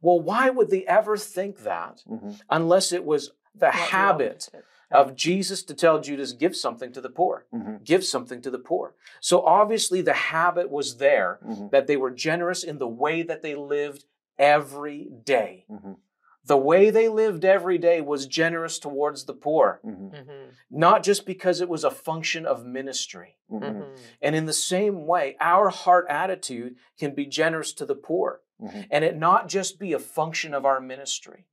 Well, 0.00 0.20
why 0.20 0.50
would 0.50 0.70
they 0.70 0.86
ever 0.86 1.16
think 1.16 1.60
that 1.64 2.04
Mhm. 2.06 2.40
unless 2.48 2.92
it 2.92 3.04
was 3.04 3.32
the 3.52 3.66
What 3.66 3.74
habit 3.74 4.48
relevant 4.52 4.64
of 4.90 5.16
Jesus 5.16 5.62
to 5.64 5.74
tell 5.74 6.00
Judas, 6.00 6.32
give 6.32 6.54
something 6.56 6.92
to 6.92 7.00
the 7.00 7.10
poor, 7.10 7.46
Mhm. 7.52 7.84
give 7.84 8.04
something 8.04 8.40
to 8.42 8.50
the 8.50 8.58
poor? 8.58 8.94
So 9.20 9.42
obviously 9.42 10.00
the 10.00 10.12
habit 10.12 10.70
was 10.70 10.98
there 10.98 11.38
Mhm. 11.44 11.70
that 11.70 11.86
they 11.86 11.96
were 11.96 12.10
generous 12.10 12.62
in 12.62 12.78
the 12.78 12.88
way 12.88 13.22
that 13.22 13.42
they 13.42 13.54
lived 13.54 14.04
every 14.38 15.04
day. 15.24 15.66
Mhm. 15.70 15.96
The 16.44 16.56
way 16.56 16.90
they 16.90 17.08
lived 17.08 17.44
every 17.44 17.76
day 17.78 18.00
was 18.00 18.28
generous 18.28 18.78
towards 18.78 19.24
the 19.24 19.34
poor, 19.34 19.80
Mhm. 19.84 20.12
Mhm. 20.12 20.50
not 20.70 21.02
just 21.02 21.26
because 21.26 21.60
it 21.60 21.68
was 21.68 21.82
a 21.82 21.90
function 21.90 22.46
of 22.46 22.64
ministry. 22.64 23.38
Mhm. 23.50 23.60
Mhm. 23.62 23.98
And 24.22 24.36
in 24.36 24.46
the 24.46 24.52
same 24.52 25.06
way, 25.06 25.36
our 25.40 25.70
heart 25.70 26.06
attitude 26.08 26.76
can 26.98 27.14
be 27.14 27.26
generous 27.26 27.72
to 27.74 27.86
the 27.86 27.96
poor 27.96 28.42
and 28.90 29.04
it 29.04 29.16
not 29.16 29.48
just 29.48 29.78
be 29.78 29.92
a 29.92 29.98
function 29.98 30.54
of 30.54 30.64
our 30.64 30.80
ministry. 30.80 31.46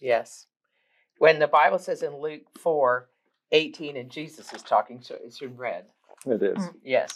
Yes. 0.00 0.46
When 1.18 1.38
the 1.38 1.48
Bible 1.48 1.78
says 1.78 2.02
in 2.02 2.16
Luke 2.20 2.42
4 2.58 3.08
18, 3.50 3.96
and 3.96 4.10
Jesus 4.10 4.52
is 4.52 4.62
talking, 4.62 5.00
so 5.00 5.16
it's 5.24 5.40
in 5.40 5.56
red. 5.56 5.86
It 6.26 6.42
is. 6.42 6.58
Mm. 6.58 6.74
Yes. 6.84 7.14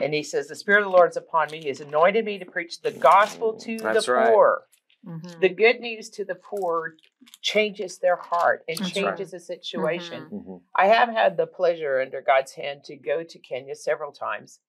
And 0.00 0.14
he 0.14 0.22
says, 0.22 0.48
The 0.48 0.56
Spirit 0.56 0.80
of 0.80 0.84
the 0.86 0.96
Lord 0.96 1.10
is 1.10 1.16
upon 1.16 1.50
me. 1.50 1.60
He 1.60 1.68
has 1.68 1.80
anointed 1.80 2.24
me 2.24 2.38
to 2.38 2.46
preach 2.46 2.80
the 2.80 2.90
gospel 2.90 3.52
to 3.60 3.76
That's 3.78 4.06
the 4.06 4.12
right. 4.12 4.32
poor. 4.32 4.62
Mhm. 5.06 5.40
The 5.40 5.50
good 5.50 5.80
news 5.80 6.08
to 6.10 6.24
the 6.24 6.36
poor 6.36 6.96
changes 7.42 7.98
their 7.98 8.16
heart 8.16 8.64
and 8.66 8.78
That's 8.78 8.96
right. 8.96 9.04
changes 9.04 9.32
the 9.32 9.40
situation. 9.40 10.24
Mhm. 10.32 10.62
I 10.74 10.86
have 10.86 11.10
had 11.10 11.36
the 11.36 11.46
pleasure 11.46 12.00
under 12.00 12.22
God's 12.22 12.52
hand 12.52 12.84
to 12.84 12.96
go 12.96 13.22
to 13.22 13.38
Kenya 13.38 13.74
several 13.74 14.10
times. 14.12 14.60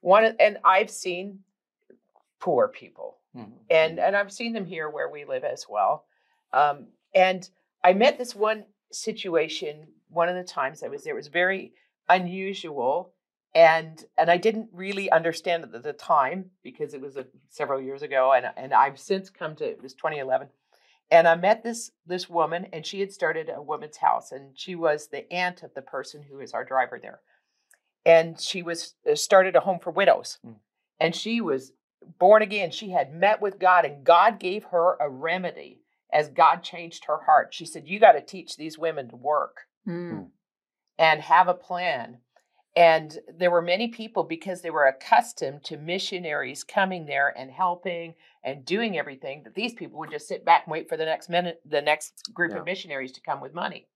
One 0.00 0.24
and 0.40 0.58
I've 0.64 0.90
seen 0.90 1.44
poor 2.40 2.68
people. 2.68 3.18
And 3.70 3.98
and 3.98 4.16
I've 4.16 4.32
seen 4.32 4.52
them 4.52 4.66
here 4.66 4.88
where 4.90 5.08
we 5.08 5.24
live 5.24 5.44
as 5.44 5.66
well. 5.68 6.06
Um, 6.52 6.88
and 7.14 7.48
I 7.84 7.92
met 7.92 8.18
this 8.18 8.34
one 8.34 8.64
situation 8.90 9.88
one 10.08 10.28
of 10.28 10.36
the 10.36 10.44
times 10.44 10.82
I 10.82 10.88
was 10.88 11.04
there. 11.04 11.12
It 11.12 11.16
was 11.16 11.28
very 11.28 11.72
unusual, 12.08 13.12
and 13.54 14.02
and 14.16 14.30
I 14.30 14.38
didn't 14.38 14.70
really 14.72 15.10
understand 15.10 15.64
it 15.64 15.74
at 15.74 15.82
the 15.82 15.92
time 15.92 16.50
because 16.62 16.94
it 16.94 17.00
was 17.00 17.16
a, 17.16 17.26
several 17.50 17.80
years 17.80 18.02
ago, 18.02 18.32
and 18.32 18.46
and 18.56 18.72
I've 18.72 18.98
since 18.98 19.28
come 19.28 19.54
to 19.56 19.64
it 19.64 19.82
was 19.82 19.94
2011. 19.94 20.48
And 21.10 21.28
I 21.28 21.36
met 21.36 21.62
this 21.62 21.90
this 22.06 22.28
woman, 22.30 22.66
and 22.72 22.86
she 22.86 23.00
had 23.00 23.12
started 23.12 23.50
a 23.54 23.60
woman's 23.60 23.98
house, 23.98 24.32
and 24.32 24.58
she 24.58 24.74
was 24.74 25.08
the 25.08 25.30
aunt 25.32 25.62
of 25.62 25.74
the 25.74 25.82
person 25.82 26.22
who 26.22 26.40
is 26.40 26.52
our 26.52 26.64
driver 26.64 26.98
there, 27.00 27.20
and 28.06 28.40
she 28.40 28.62
was 28.62 28.94
uh, 29.10 29.14
started 29.14 29.56
a 29.56 29.60
home 29.60 29.78
for 29.78 29.90
widows, 29.90 30.38
Mm. 30.44 30.56
and 30.98 31.14
she 31.14 31.40
was 31.42 31.72
born 32.18 32.40
again. 32.42 32.70
She 32.70 32.90
had 32.90 33.12
met 33.12 33.42
with 33.42 33.58
God, 33.58 33.84
and 33.84 34.04
God 34.04 34.40
gave 34.40 34.64
her 34.64 34.96
a 34.98 35.08
remedy 35.10 35.83
as 36.14 36.28
God 36.28 36.62
changed 36.62 37.04
her 37.06 37.18
heart. 37.26 37.52
She 37.52 37.66
said, 37.66 37.86
You 37.86 37.98
got 38.00 38.12
to 38.12 38.22
teach 38.22 38.56
these 38.56 38.78
women 38.78 39.08
to 39.10 39.16
work 39.16 39.66
Mm. 39.86 40.28
and 40.98 41.20
have 41.20 41.48
a 41.48 41.54
plan. 41.54 42.18
And 42.76 43.18
there 43.38 43.50
were 43.50 43.62
many 43.62 43.88
people 43.88 44.24
because 44.24 44.62
they 44.62 44.70
were 44.70 44.86
accustomed 44.86 45.62
to 45.64 45.76
missionaries 45.76 46.64
coming 46.64 47.06
there 47.06 47.32
and 47.36 47.50
helping 47.50 48.14
and 48.42 48.64
doing 48.64 48.96
everything 48.98 49.42
that 49.44 49.54
these 49.54 49.74
people 49.74 49.98
would 49.98 50.10
just 50.10 50.26
sit 50.26 50.44
back 50.44 50.62
and 50.66 50.72
wait 50.72 50.88
for 50.88 50.96
the 50.96 51.04
next 51.04 51.28
minute, 51.28 51.60
the 51.64 51.82
next 51.82 52.32
group 52.32 52.52
Yeah. 52.52 52.58
of 52.60 52.64
missionaries 52.64 53.12
to 53.12 53.20
come 53.20 53.40
with 53.40 53.52
money. 53.54 53.86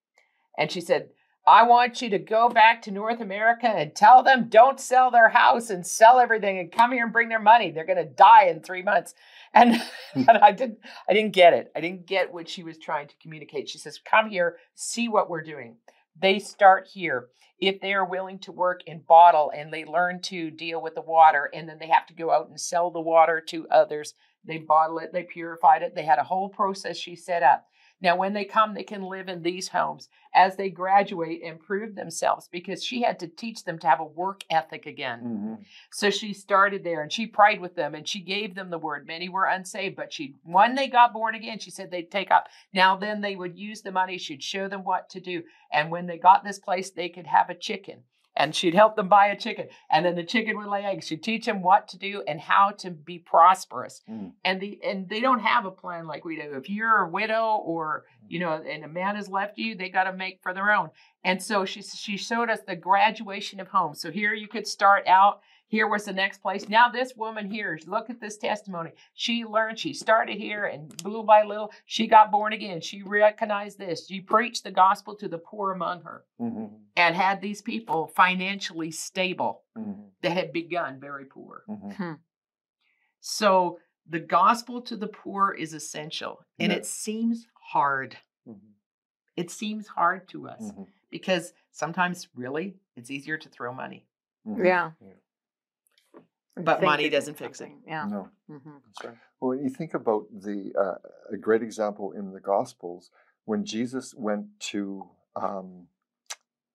And 0.56 0.70
she 0.70 0.80
said, 0.80 1.08
I 1.46 1.62
want 1.62 2.02
you 2.02 2.10
to 2.10 2.18
go 2.18 2.50
back 2.50 2.82
to 2.82 2.90
North 2.90 3.20
America 3.20 3.66
and 3.68 3.94
tell 3.94 4.22
them 4.22 4.48
don't 4.50 4.78
sell 4.78 5.10
their 5.10 5.30
house 5.30 5.70
and 5.70 5.86
sell 5.86 6.20
everything 6.20 6.58
and 6.58 6.70
come 6.70 6.92
here 6.92 7.04
and 7.04 7.12
bring 7.12 7.30
their 7.30 7.38
money. 7.40 7.70
They're 7.70 7.86
going 7.86 7.96
to 7.96 8.04
die 8.04 8.44
in 8.44 8.60
three 8.60 8.82
months. 8.82 9.14
And, 9.54 9.76
hmm. 10.14 10.24
and 10.28 10.38
I 10.38 10.52
didn't, 10.52 10.78
I 11.08 11.14
didn't 11.14 11.32
get 11.32 11.52
it. 11.54 11.72
I 11.76 11.80
didn't 11.80 12.06
get 12.06 12.32
what 12.32 12.48
she 12.48 12.62
was 12.62 12.78
trying 12.78 13.08
to 13.08 13.14
communicate. 13.22 13.68
She 13.68 13.78
says, 13.78 13.98
"Come 13.98 14.30
here, 14.30 14.56
see 14.74 15.08
what 15.08 15.30
we're 15.30 15.42
doing. 15.42 15.76
they 16.20 16.38
start 16.38 16.88
here. 16.92 17.28
If 17.60 17.80
they 17.80 17.92
are 17.94 18.04
willing 18.04 18.38
to 18.40 18.52
work 18.52 18.82
in 18.86 19.00
bottle 19.00 19.52
and 19.54 19.72
they 19.72 19.84
learn 19.84 20.20
to 20.22 20.50
deal 20.50 20.80
with 20.80 20.94
the 20.94 21.00
water, 21.00 21.50
and 21.52 21.68
then 21.68 21.78
they 21.78 21.88
have 21.88 22.06
to 22.06 22.14
go 22.14 22.30
out 22.30 22.48
and 22.48 22.60
sell 22.60 22.90
the 22.90 23.00
water 23.00 23.40
to 23.48 23.68
others, 23.68 24.14
they 24.44 24.58
bottle 24.58 24.98
it, 24.98 25.12
they 25.12 25.24
purified 25.24 25.82
it. 25.82 25.94
They 25.94 26.04
had 26.04 26.18
a 26.18 26.24
whole 26.24 26.48
process 26.48 26.96
she 26.96 27.16
set 27.16 27.42
up. 27.42 27.66
Now, 28.00 28.16
when 28.16 28.32
they 28.32 28.44
come, 28.44 28.74
they 28.74 28.84
can 28.84 29.02
live 29.02 29.28
in 29.28 29.42
these 29.42 29.68
homes 29.68 30.08
as 30.34 30.56
they 30.56 30.70
graduate 30.70 31.42
and 31.44 31.58
prove 31.58 31.94
themselves 31.94 32.48
because 32.48 32.84
she 32.84 33.02
had 33.02 33.18
to 33.18 33.26
teach 33.26 33.64
them 33.64 33.78
to 33.80 33.88
have 33.88 33.98
a 34.00 34.04
work 34.04 34.44
ethic 34.50 34.86
again. 34.86 35.20
Mhm. 35.22 35.64
So 35.90 36.10
she 36.10 36.32
started 36.32 36.84
there 36.84 37.02
and 37.02 37.12
she 37.12 37.26
prayed 37.26 37.60
with 37.60 37.74
them 37.74 37.94
and 37.94 38.06
she 38.06 38.20
gave 38.20 38.54
them 38.54 38.70
the 38.70 38.78
word. 38.78 39.06
Many 39.06 39.28
were 39.28 39.46
unsaved, 39.46 39.96
but 39.96 40.12
she 40.12 40.36
when 40.44 40.74
they 40.74 40.86
got 40.86 41.12
born 41.12 41.34
again, 41.34 41.58
she 41.58 41.70
said 41.70 41.90
they'd 41.90 42.10
take 42.10 42.30
up. 42.30 42.48
Now 42.72 42.96
then 42.96 43.20
they 43.20 43.34
would 43.34 43.58
use 43.58 43.82
the 43.82 43.90
money, 43.90 44.18
she'd 44.18 44.42
show 44.42 44.68
them 44.68 44.84
what 44.84 45.08
to 45.10 45.20
do. 45.20 45.42
And 45.72 45.90
when 45.90 46.06
they 46.06 46.18
got 46.18 46.44
this 46.44 46.58
place, 46.58 46.90
they 46.90 47.08
could 47.08 47.26
have 47.26 47.50
a 47.50 47.54
chicken. 47.54 48.04
And 48.38 48.54
she'd 48.54 48.74
help 48.74 48.96
them 48.96 49.08
buy 49.08 49.26
a 49.26 49.36
chicken. 49.36 49.66
And 49.90 50.06
then 50.06 50.14
the 50.14 50.22
chicken 50.22 50.56
would 50.56 50.68
lay 50.68 50.84
eggs. 50.84 51.08
She'd 51.08 51.22
teach 51.22 51.44
them 51.44 51.60
what 51.60 51.88
to 51.88 51.98
do 51.98 52.22
and 52.26 52.40
how 52.40 52.70
to 52.78 52.90
be 52.90 53.18
prosperous. 53.18 54.00
Mm. 54.08 54.32
And 54.44 54.60
the 54.60 54.78
and 54.82 55.08
they 55.08 55.20
don't 55.20 55.40
have 55.40 55.66
a 55.66 55.70
plan 55.70 56.06
like 56.06 56.24
we 56.24 56.36
do. 56.36 56.54
If 56.54 56.70
you're 56.70 57.04
a 57.04 57.10
widow 57.10 57.60
or 57.64 58.04
you 58.28 58.38
know, 58.38 58.52
and 58.52 58.84
a 58.84 58.88
man 58.88 59.16
has 59.16 59.28
left 59.28 59.58
you, 59.58 59.74
they 59.74 59.88
got 59.88 60.04
to 60.04 60.12
make 60.12 60.40
for 60.42 60.54
their 60.54 60.70
own. 60.70 60.90
And 61.24 61.42
so 61.42 61.64
she 61.64 61.82
she 61.82 62.16
showed 62.16 62.48
us 62.48 62.60
the 62.66 62.76
graduation 62.76 63.60
of 63.60 63.68
homes. 63.68 64.00
So 64.00 64.10
here 64.10 64.34
you 64.34 64.48
could 64.48 64.66
start 64.66 65.06
out. 65.06 65.40
Here 65.70 65.86
was 65.86 66.06
the 66.06 66.12
next 66.14 66.38
place. 66.38 66.66
Now 66.68 66.88
this 66.88 67.14
woman 67.14 67.50
here, 67.50 67.78
look 67.86 68.08
at 68.08 68.20
this 68.20 68.38
testimony. 68.38 68.92
She 69.12 69.44
learned. 69.44 69.78
She 69.78 69.92
started 69.92 70.38
here, 70.38 70.64
and 70.64 70.90
little 71.04 71.22
by 71.22 71.42
little, 71.44 71.72
she 71.84 72.06
got 72.06 72.30
born 72.30 72.54
again. 72.54 72.80
She 72.80 73.02
recognized 73.02 73.78
this. 73.78 74.06
She 74.06 74.20
preached 74.22 74.64
the 74.64 74.70
gospel 74.70 75.14
to 75.16 75.28
the 75.28 75.38
poor 75.38 75.72
among 75.72 76.02
her, 76.02 76.24
Mhm. 76.40 76.70
and 76.96 77.14
had 77.14 77.42
these 77.42 77.60
people 77.60 78.06
financially 78.08 78.90
stable 78.90 79.64
Mhm. 79.76 80.10
that 80.22 80.30
had 80.32 80.52
begun 80.52 80.98
very 81.00 81.26
poor. 81.26 81.64
Mhm. 81.68 82.18
So 83.20 83.78
the 84.06 84.20
gospel 84.20 84.80
to 84.82 84.96
the 84.96 85.08
poor 85.08 85.52
is 85.52 85.74
essential, 85.74 86.42
and 86.58 86.72
Yeah. 86.72 86.78
it 86.78 86.86
seems 86.86 87.46
hard. 87.60 88.16
Mhm. 88.46 88.72
It 89.36 89.50
seems 89.50 89.86
hard 89.86 90.28
to 90.28 90.48
us 90.48 90.72
Mhm. 90.72 90.86
because 91.10 91.52
sometimes, 91.72 92.26
really, 92.34 92.80
it's 92.96 93.10
easier 93.10 93.36
to 93.36 93.48
throw 93.50 93.74
money. 93.74 94.06
Mhm. 94.46 94.64
Yeah. 94.64 94.92
Yeah. 95.00 95.12
But 96.64 96.80
Think 96.80 96.86
money 96.90 97.08
doesn't 97.08 97.38
fix 97.38 97.60
it. 97.60 97.70
Yeah. 97.86 98.06
No. 98.06 98.28
Mhm. 98.50 98.82
That's 98.86 99.04
right. 99.04 99.16
Well, 99.40 99.50
when 99.50 99.62
you 99.62 99.70
think 99.70 99.94
about 99.94 100.26
the 100.32 100.72
uh, 100.78 100.94
a 101.32 101.36
great 101.36 101.62
example 101.62 102.12
in 102.12 102.32
the 102.32 102.40
Gospels, 102.40 103.10
when 103.44 103.64
Jesus 103.64 104.14
went 104.14 104.58
to 104.60 105.08
um, 105.36 105.86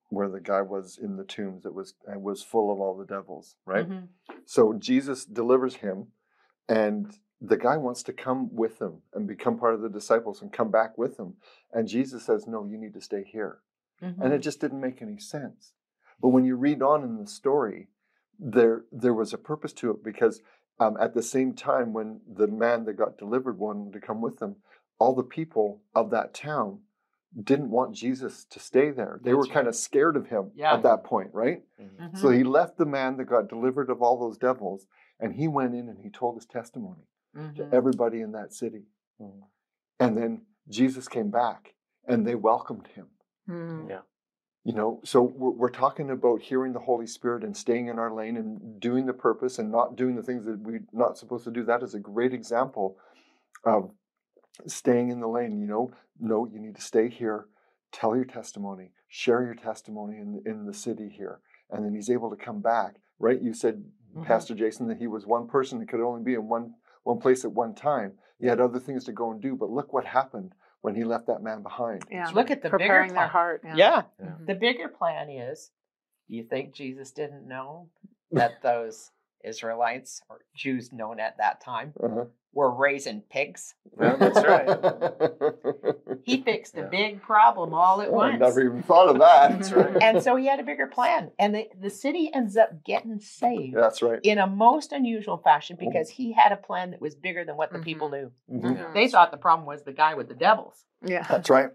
where 0.09 0.29
the 0.29 0.39
guy 0.39 0.61
was 0.61 0.97
in 0.97 1.17
the 1.17 1.23
tombs, 1.23 1.65
it 1.65 1.73
was 1.73 1.95
and 2.05 2.21
was 2.23 2.43
full 2.43 2.71
of 2.71 2.79
all 2.79 2.95
the 2.95 3.05
devils, 3.05 3.55
right? 3.65 3.89
Mhm. 3.89 4.07
So 4.45 4.73
Jesus 4.73 5.25
delivers 5.25 5.75
him, 5.77 6.07
and 6.69 7.17
the 7.41 7.57
guy 7.57 7.75
wants 7.77 8.03
to 8.03 8.13
come 8.13 8.55
with 8.55 8.79
him 8.81 9.01
and 9.13 9.27
become 9.27 9.57
part 9.57 9.73
of 9.73 9.81
the 9.81 9.89
disciples 9.89 10.41
and 10.41 10.53
come 10.53 10.71
back 10.71 10.97
with 10.97 11.17
him. 11.19 11.35
And 11.73 11.87
Jesus 11.87 12.23
says, 12.25 12.47
"No, 12.47 12.63
you 12.65 12.77
need 12.77 12.93
to 12.93 13.01
stay 13.01 13.23
here." 13.23 13.61
Mhm. 14.01 14.19
and 14.21 14.33
it 14.33 14.39
just 14.39 14.59
didn't 14.59 14.81
make 14.81 15.01
any 15.01 15.17
sense. 15.17 15.73
But 16.19 16.29
when 16.29 16.43
you 16.45 16.55
read 16.57 16.81
on 16.81 17.03
in 17.03 17.17
the 17.17 17.27
story, 17.27 17.89
there 18.39 18.85
there 18.91 19.13
was 19.13 19.33
a 19.33 19.37
purpose 19.37 19.73
to 19.73 19.91
it 19.91 20.03
because 20.03 20.41
um, 20.79 20.97
at 20.99 21.13
the 21.13 21.21
same 21.23 21.53
time 21.53 21.93
when 21.93 22.21
the 22.27 22.47
man 22.47 22.85
that 22.85 22.93
got 22.97 23.17
delivered 23.17 23.57
wanted 23.59 23.93
to 23.93 23.99
come 23.99 24.21
with 24.21 24.39
them, 24.39 24.55
all 24.99 25.13
the 25.15 25.23
people 25.23 25.81
of 25.93 26.09
that 26.11 26.33
town 26.33 26.79
didn't 27.43 27.69
want 27.69 27.95
Jesus 27.95 28.45
to 28.45 28.59
stay 28.59 28.91
there. 28.91 29.19
They 29.23 29.33
were 29.33 29.43
That's 29.43 29.53
kind 29.53 29.67
of 29.67 29.75
scared 29.75 30.15
of 30.15 30.27
him 30.27 30.51
Yeah. 30.55 30.73
at 30.73 30.83
that 30.83 31.03
point, 31.03 31.33
right? 31.33 31.63
Mhm. 31.79 32.17
So 32.17 32.27
Mhm. 32.27 32.37
he 32.37 32.43
left 32.43 32.77
the 32.77 32.85
man 32.85 33.17
that 33.17 33.25
got 33.25 33.47
delivered 33.49 33.89
of 33.89 34.01
all 34.01 34.19
those 34.19 34.37
devils, 34.37 34.85
and 35.19 35.33
he 35.33 35.47
went 35.47 35.73
in 35.75 35.89
and 35.89 35.99
he 35.99 36.09
told 36.09 36.35
his 36.35 36.45
testimony 36.45 37.07
to 37.33 37.39
Mhm. 37.63 37.73
everybody 37.73 38.21
in 38.21 38.31
that 38.33 38.53
city. 38.53 38.85
Mhm. 39.19 39.43
And 39.99 40.17
then 40.17 40.45
Jesus 40.67 41.07
came 41.07 41.29
back, 41.31 41.75
and 42.05 42.25
they 42.25 42.35
welcomed 42.35 42.87
him. 42.87 43.09
Mhm. 43.47 43.89
Yeah. 43.89 44.01
You 44.63 44.73
know, 44.73 45.01
so 45.03 45.21
we're, 45.21 45.51
we're 45.51 45.69
talking 45.69 46.09
about 46.09 46.41
hearing 46.41 46.71
the 46.71 46.79
Holy 46.79 47.07
Spirit 47.07 47.43
and 47.43 47.55
staying 47.55 47.87
in 47.87 47.99
our 47.99 48.13
lane 48.13 48.37
and 48.37 48.79
doing 48.79 49.05
the 49.05 49.13
purpose 49.13 49.59
and 49.59 49.71
not 49.71 49.97
doing 49.97 50.15
the 50.15 50.23
things 50.23 50.45
that 50.45 50.59
we're 50.59 50.85
not 50.93 51.17
supposed 51.17 51.43
to 51.45 51.51
do. 51.51 51.63
That 51.65 51.83
is 51.83 51.93
a 51.95 51.99
great 51.99 52.33
example 52.33 52.97
of 53.65 53.91
staying 54.65 55.09
in 55.09 55.19
the 55.19 55.27
lane. 55.27 55.59
You 55.59 55.67
know, 55.67 55.91
no, 56.19 56.45
you 56.45 56.59
need 56.59 56.75
to 56.75 56.81
stay 56.81 57.09
here, 57.09 57.47
tell 57.91 58.15
your 58.15 58.25
testimony, 58.25 58.91
share 59.09 59.43
your 59.43 59.55
testimony 59.55 60.17
in, 60.17 60.41
in 60.45 60.65
the 60.65 60.73
city 60.73 61.09
here. 61.09 61.39
And 61.69 61.83
then 61.83 61.93
he's 61.93 62.09
able 62.09 62.29
to 62.29 62.37
come 62.37 62.61
back, 62.61 62.95
right? 63.19 63.41
You 63.41 63.53
said, 63.53 63.83
Mhm. 64.15 64.25
Pastor 64.25 64.53
Jason, 64.53 64.87
that 64.89 64.99
he 64.99 65.07
was 65.07 65.25
one 65.25 65.47
person 65.47 65.79
that 65.79 65.89
could 65.89 65.99
only 65.99 66.21
be 66.23 66.35
in 66.35 66.47
one, 66.47 66.75
one 67.03 67.19
place 67.19 67.43
at 67.43 67.51
one 67.51 67.73
time. 67.73 68.13
He 68.39 68.45
had 68.45 68.59
other 68.59 68.79
things 68.79 69.03
to 69.05 69.11
go 69.11 69.31
and 69.31 69.41
do, 69.41 69.55
but 69.55 69.71
look 69.71 69.91
what 69.91 70.05
happened 70.05 70.53
when 70.83 70.93
he 70.95 71.03
left 71.05 71.27
that 71.27 71.41
man 71.41 71.63
behind. 71.63 72.03
Yeah. 72.11 72.29
Look 72.33 72.51
at 72.51 72.61
the 72.61 72.69
Preparing 72.69 73.07
bigger 73.07 73.13
their 73.15 73.21
plan. 73.23 73.29
heart. 73.29 73.61
Yeah. 73.65 73.75
Yeah. 73.75 74.01
Yeah. 74.21 74.31
The 74.45 74.55
bigger 74.55 74.89
plan 74.89 75.29
is 75.29 75.71
do 76.29 76.35
you 76.35 76.43
think 76.43 76.73
Jesus 76.75 77.11
didn't 77.11 77.47
know 77.47 77.87
that 78.31 78.61
those 78.61 79.09
Israelites 79.43 80.21
or 80.29 80.41
Jews 80.55 80.91
known 80.93 81.19
at 81.19 81.37
that 81.37 81.61
time 81.61 81.93
Uh-huh. 82.03 82.25
Were 82.53 82.71
raising 82.73 83.21
pigs? 83.21 83.75
Yeah, 83.99 84.15
that's 84.15 84.43
right. 84.45 85.53
He 86.25 86.41
fixed 86.41 86.75
a 86.77 86.81
Yeah. 86.81 86.87
big 86.87 87.21
problem 87.21 87.73
all 87.73 87.99
at 88.01 88.07
Oh, 88.07 88.13
I 88.19 88.29
once. 88.29 88.39
never 88.39 88.61
even 88.63 88.81
thought 88.83 89.09
of 89.09 89.19
that. 89.19 89.51
That's 89.51 89.71
right. 89.73 90.01
and 90.01 90.23
so 90.23 90.37
he 90.37 90.45
had 90.47 90.61
a 90.61 90.63
bigger 90.63 90.87
plan. 90.87 91.31
And 91.37 91.53
the, 91.53 91.67
the 91.81 91.89
city 91.89 92.31
ends 92.33 92.55
up 92.55 92.81
getting 92.85 93.19
saved 93.19 93.75
That's 93.75 94.01
right. 94.01 94.21
in 94.23 94.37
a 94.37 94.47
most 94.47 94.93
unusual 94.93 95.37
fashion 95.37 95.75
because 95.77 96.09
he 96.09 96.31
had 96.31 96.53
a 96.53 96.55
plan 96.55 96.91
that 96.91 97.01
was 97.01 97.13
bigger 97.15 97.43
than 97.43 97.57
what 97.57 97.73
the 97.73 97.79
people 97.79 98.09
knew. 98.09 98.31
Mhm. 98.49 98.61
Mhm. 98.77 98.93
They 98.93 99.09
thought 99.09 99.31
the 99.31 99.37
problem 99.37 99.67
was 99.67 99.83
the 99.83 99.91
guy 99.91 100.13
with 100.15 100.29
the 100.29 100.33
devils. 100.35 100.85
Yeah. 101.03 101.25
That's 101.29 101.49
right. 101.49 101.71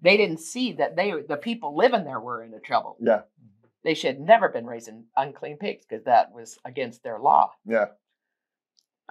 They 0.00 0.16
didn't 0.16 0.40
see 0.40 0.72
that 0.74 0.96
they 0.96 1.12
the 1.28 1.36
people 1.36 1.76
living 1.76 2.04
there 2.04 2.18
were 2.20 2.42
in 2.42 2.50
the 2.50 2.60
trouble. 2.60 2.96
Yeah. 2.98 3.22
They 3.84 3.92
should 3.94 4.20
never 4.20 4.48
been 4.48 4.64
raising 4.66 5.04
unclean 5.18 5.58
pigs 5.58 5.84
because 5.86 6.04
that 6.04 6.32
was 6.32 6.58
against 6.64 7.02
their 7.02 7.18
law. 7.18 7.52
Yeah. 7.66 7.86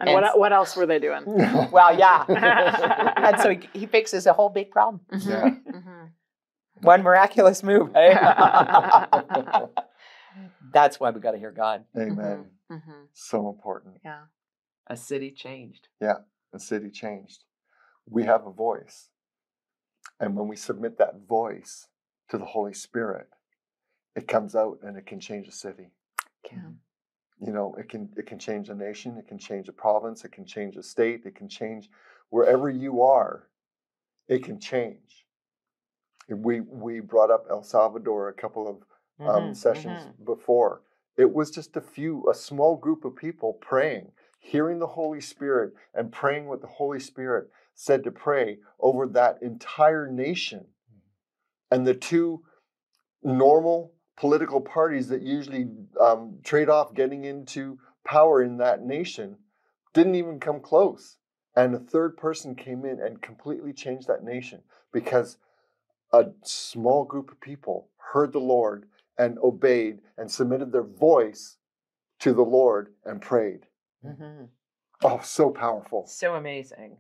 And, 0.02 0.10
And- 0.10 0.14
what 0.22 0.38
what 0.40 0.52
else 0.54 0.76
were 0.76 0.86
they 0.86 1.00
doing? 1.00 1.24
Well, 1.72 1.98
yeah. 1.98 2.26
and 3.18 3.40
so 3.40 3.50
he, 3.52 3.60
he 3.80 3.86
fixes 3.86 4.26
a 4.26 4.34
whole 4.34 4.50
big 4.50 4.72
problem. 4.72 5.02
Yeah. 5.18 5.50
Mhm. 5.70 6.10
One 6.82 7.04
miraculous 7.04 7.62
move. 7.64 7.96
eh? 7.96 8.14
That's 10.74 11.00
why 11.00 11.12
we 11.12 11.20
got 11.20 11.32
to 11.32 11.38
hear 11.38 11.52
God. 11.52 11.86
Amen. 11.98 12.46
Mhm. 12.72 13.08
So 13.14 13.50
important. 13.50 13.96
Yeah. 14.04 14.24
A 14.88 14.96
city 14.98 15.32
changed. 15.32 15.88
The 16.00 16.60
city 16.60 16.90
changed. 16.90 17.44
We 18.10 18.26
have 18.26 18.46
a 18.46 18.52
voice. 18.52 19.10
And 20.20 20.36
when 20.36 20.48
we 20.48 20.56
submit 20.56 20.98
that 20.98 21.16
voice 21.28 21.88
to 22.30 22.38
the 22.38 22.46
Holy 22.46 22.74
Spirit, 22.74 23.28
it 24.16 24.28
comes 24.28 24.56
out 24.56 24.80
and 24.84 24.98
it 24.98 25.06
can 25.06 25.20
change 25.20 25.48
a 25.48 25.52
city. 25.52 25.92
Can. 26.44 26.80
You 27.41 27.54
know, 27.54 27.75
it 27.80 27.89
can 27.89 28.10
it 28.17 28.27
can 28.27 28.39
change 28.39 28.69
a 28.69 28.75
nation, 28.75 29.17
it 29.17 29.27
can 29.27 29.39
change 29.39 29.67
a 29.67 29.73
province, 29.73 30.23
it 30.25 30.32
can 30.32 30.45
change 30.45 30.77
a 30.77 30.84
state, 30.84 31.23
it 31.25 31.36
can 31.36 31.49
change 31.49 31.89
wherever 32.30 32.69
you 32.69 33.01
are, 33.01 33.49
it 34.27 34.43
can 34.43 34.60
change. 34.60 35.25
We 36.30 36.62
we 36.62 36.99
brought 37.01 37.32
up 37.32 37.45
El 37.49 37.63
Salvador 37.63 38.30
a 38.30 38.34
couple 38.34 38.67
of 38.67 38.77
um, 39.27 39.51
Mhm, 39.51 39.56
sessions 39.56 40.04
mhm. 40.04 40.25
before. 40.25 40.84
It 41.17 41.32
was 41.34 41.51
just 41.51 41.75
a 41.77 41.82
few, 41.82 42.30
a 42.30 42.34
small 42.34 42.77
group 42.77 43.06
of 43.06 43.15
people 43.15 43.54
praying, 43.54 44.12
hearing 44.39 44.80
the 44.80 44.88
Holy 44.88 45.21
Spirit, 45.21 45.73
and 45.93 46.12
praying 46.12 46.47
what 46.47 46.62
the 46.62 46.67
Holy 46.67 46.99
Spirit 46.99 47.49
said 47.75 48.04
to 48.04 48.12
pray 48.12 48.60
over 48.80 49.08
that 49.08 49.41
entire 49.41 50.08
nation. 50.08 50.67
And 51.71 51.86
the 51.88 51.95
two 51.95 52.43
normal 53.23 53.93
political 54.21 54.62
parties 54.62 55.07
that 55.07 55.23
usually 55.23 55.65
um, 55.99 56.38
trade 56.43 56.69
off 56.69 56.93
getting 56.93 57.23
into 57.23 57.79
power 58.05 58.43
in 58.43 58.55
that 58.57 58.84
nation 58.84 59.36
didn't 59.95 60.13
even 60.13 60.39
come 60.39 60.60
close. 60.60 61.17
And 61.55 61.73
a 61.73 61.79
third 61.79 62.17
person 62.17 62.53
came 62.53 62.86
in 62.86 62.99
and 63.01 63.19
completely 63.19 63.73
changed 63.73 64.07
that 64.07 64.23
nation 64.23 64.62
because 64.93 65.38
a 66.13 66.25
small 66.43 67.03
group 67.03 67.31
of 67.31 67.41
people 67.41 67.88
heard 68.13 68.31
the 68.31 68.39
Lord 68.39 68.86
and 69.17 69.39
obeyed 69.39 70.01
and 70.19 70.29
submitted 70.29 70.71
their 70.71 70.84
voice 70.84 71.57
to 72.19 72.31
the 72.31 72.43
Lord 72.43 72.93
and 73.03 73.23
prayed. 73.23 73.65
Mhm. 74.05 74.49
Oh, 75.03 75.19
so 75.23 75.49
powerful. 75.49 76.05
So 76.05 76.36
amazing. 76.36 76.97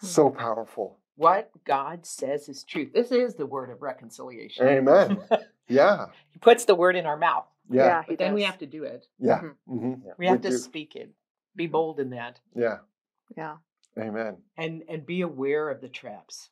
So 0.00 0.30
powerful. 0.30 1.00
What 1.16 1.50
God 1.64 2.06
says 2.06 2.48
is 2.48 2.64
truth. 2.64 2.94
This 2.94 3.12
is 3.12 3.34
the 3.34 3.44
word 3.44 3.68
of 3.68 3.82
reconciliation. 3.82 4.66
Amen. 4.66 5.18
Yeah. 5.72 6.06
he 6.30 6.38
puts 6.38 6.64
the 6.64 6.74
word 6.74 6.96
in 6.96 7.06
our 7.06 7.16
mouth, 7.16 7.46
Yeah. 7.70 7.84
Yeah. 7.86 8.02
but 8.08 8.18
then 8.18 8.34
we 8.34 8.42
have 8.42 8.58
to 8.58 8.66
do 8.66 8.84
it. 8.84 9.06
Yeah. 9.18 9.40
Mhm. 9.40 9.54
hmm 9.66 9.94
We 10.18 10.26
have 10.26 10.38
We 10.38 10.42
to 10.42 10.50
do. 10.50 10.58
speak 10.58 10.96
it. 10.96 11.10
Be 11.56 11.66
bold 11.66 12.00
in 12.00 12.10
that. 12.10 12.40
Yeah. 12.54 12.78
Yeah. 13.36 13.56
Amen. 13.98 14.38
and 14.56 14.84
and 14.88 15.04
be 15.04 15.20
aware 15.20 15.68
of 15.68 15.80
the 15.82 15.88
traps 15.88 16.48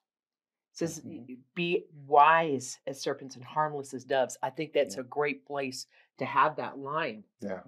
says 0.72 1.00
Mhm. 1.00 1.38
be 1.54 1.86
wise 2.06 2.78
as 2.86 3.00
serpents 3.00 3.34
and 3.36 3.44
harmless 3.44 3.92
as 3.94 4.04
doves. 4.04 4.36
I 4.42 4.50
think 4.50 4.72
that's 4.72 4.94
Yeah. 4.96 5.00
a 5.02 5.04
great 5.04 5.44
place 5.46 5.86
to 6.18 6.24
have 6.26 6.56
that 6.56 6.78
line. 6.78 7.24
Yeah. 7.40 7.62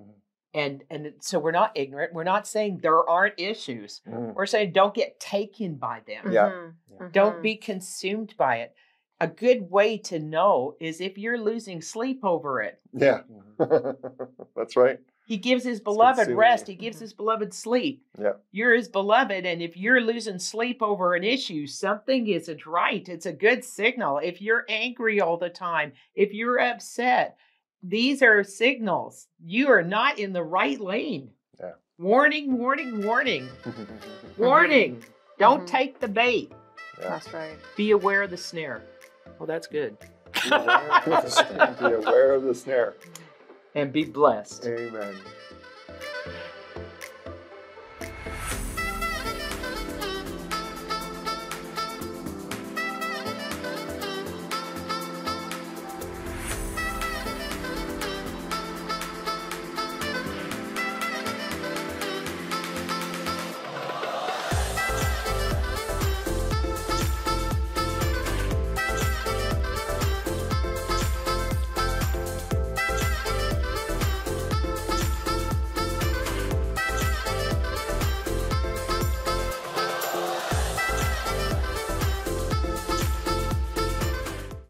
And 0.54 0.84
and 0.90 1.14
so 1.20 1.38
we're 1.38 1.50
not 1.52 1.72
ignorant. 1.74 2.12
We're 2.12 2.24
not 2.24 2.46
saying 2.46 2.78
there 2.78 3.02
aren't 3.08 3.40
issues. 3.40 4.02
Mm. 4.06 4.34
We're 4.34 4.44
saying 4.46 4.72
don't 4.72 4.94
get 4.94 5.18
taken 5.18 5.76
by 5.76 6.00
them. 6.06 6.30
Yeah. 6.30 6.70
Mhm. 7.00 7.12
Don't 7.12 7.38
Mhm. 7.38 7.42
be 7.42 7.56
consumed 7.56 8.36
by 8.36 8.56
it. 8.58 8.74
A 9.22 9.28
good 9.28 9.70
way 9.70 9.98
to 9.98 10.18
know 10.18 10.74
is 10.80 11.00
if 11.00 11.16
you're 11.16 11.38
losing 11.38 11.80
sleep 11.80 12.20
over 12.24 12.61
it. 12.62 12.80
Yeah. 12.92 13.20
Mhm. 13.58 13.96
That's 14.56 14.76
right. 14.76 14.98
He 15.26 15.37
gives 15.37 15.62
his 15.62 15.80
beloved 15.80 16.28
rest. 16.30 16.66
He 16.66 16.74
gives 16.74 16.96
Mhm. 16.96 17.00
his 17.02 17.12
beloved 17.12 17.54
sleep. 17.54 18.04
Yeah. 18.18 18.32
You're 18.50 18.74
his 18.74 18.88
beloved, 18.88 19.46
and 19.46 19.62
if 19.62 19.76
you're 19.76 20.00
losing 20.00 20.40
sleep 20.40 20.82
over 20.82 21.14
an 21.14 21.22
issue, 21.22 21.66
something 21.68 22.26
isn't 22.26 22.66
right. 22.66 23.08
It's 23.08 23.26
a 23.26 23.32
good 23.32 23.64
signal. 23.64 24.18
If 24.18 24.42
you're 24.42 24.64
angry 24.68 25.20
all 25.20 25.37
the 25.37 25.50
time, 25.50 25.92
if 26.16 26.32
you're 26.35 26.58
upset, 26.58 27.37
these 27.85 28.20
are 28.22 28.42
signals. 28.42 29.28
You 29.44 29.68
are 29.70 29.82
not 29.85 30.18
in 30.18 30.32
the 30.32 30.42
right 30.42 30.80
lane. 30.80 31.30
Yeah. 31.61 31.74
Warning, 31.98 32.58
warning, 32.58 33.06
warning. 33.06 33.48
Warning. 34.38 35.02
Don't 35.38 35.62
Mhm. 35.64 35.66
take 35.68 36.00
the 36.00 36.08
bait. 36.08 36.50
That's 37.00 37.32
right. 37.32 37.56
Be 37.76 37.92
aware 37.92 38.22
of 38.24 38.30
the 38.30 38.37
snare. 38.37 38.82
Well, 39.38 39.46
that's 39.46 39.66
good. 39.66 39.96
Be 40.32 40.50
aware 40.50 41.02
of 41.06 41.24
the 41.24 41.30
snare. 41.30 41.76
Be 41.78 41.94
aware 41.94 42.35
of 42.35 42.42
the 42.44 42.54
snare. 42.54 42.94
And 43.74 43.92
be 43.92 44.04
blessed. 44.04 44.66
Amen. 44.66 45.16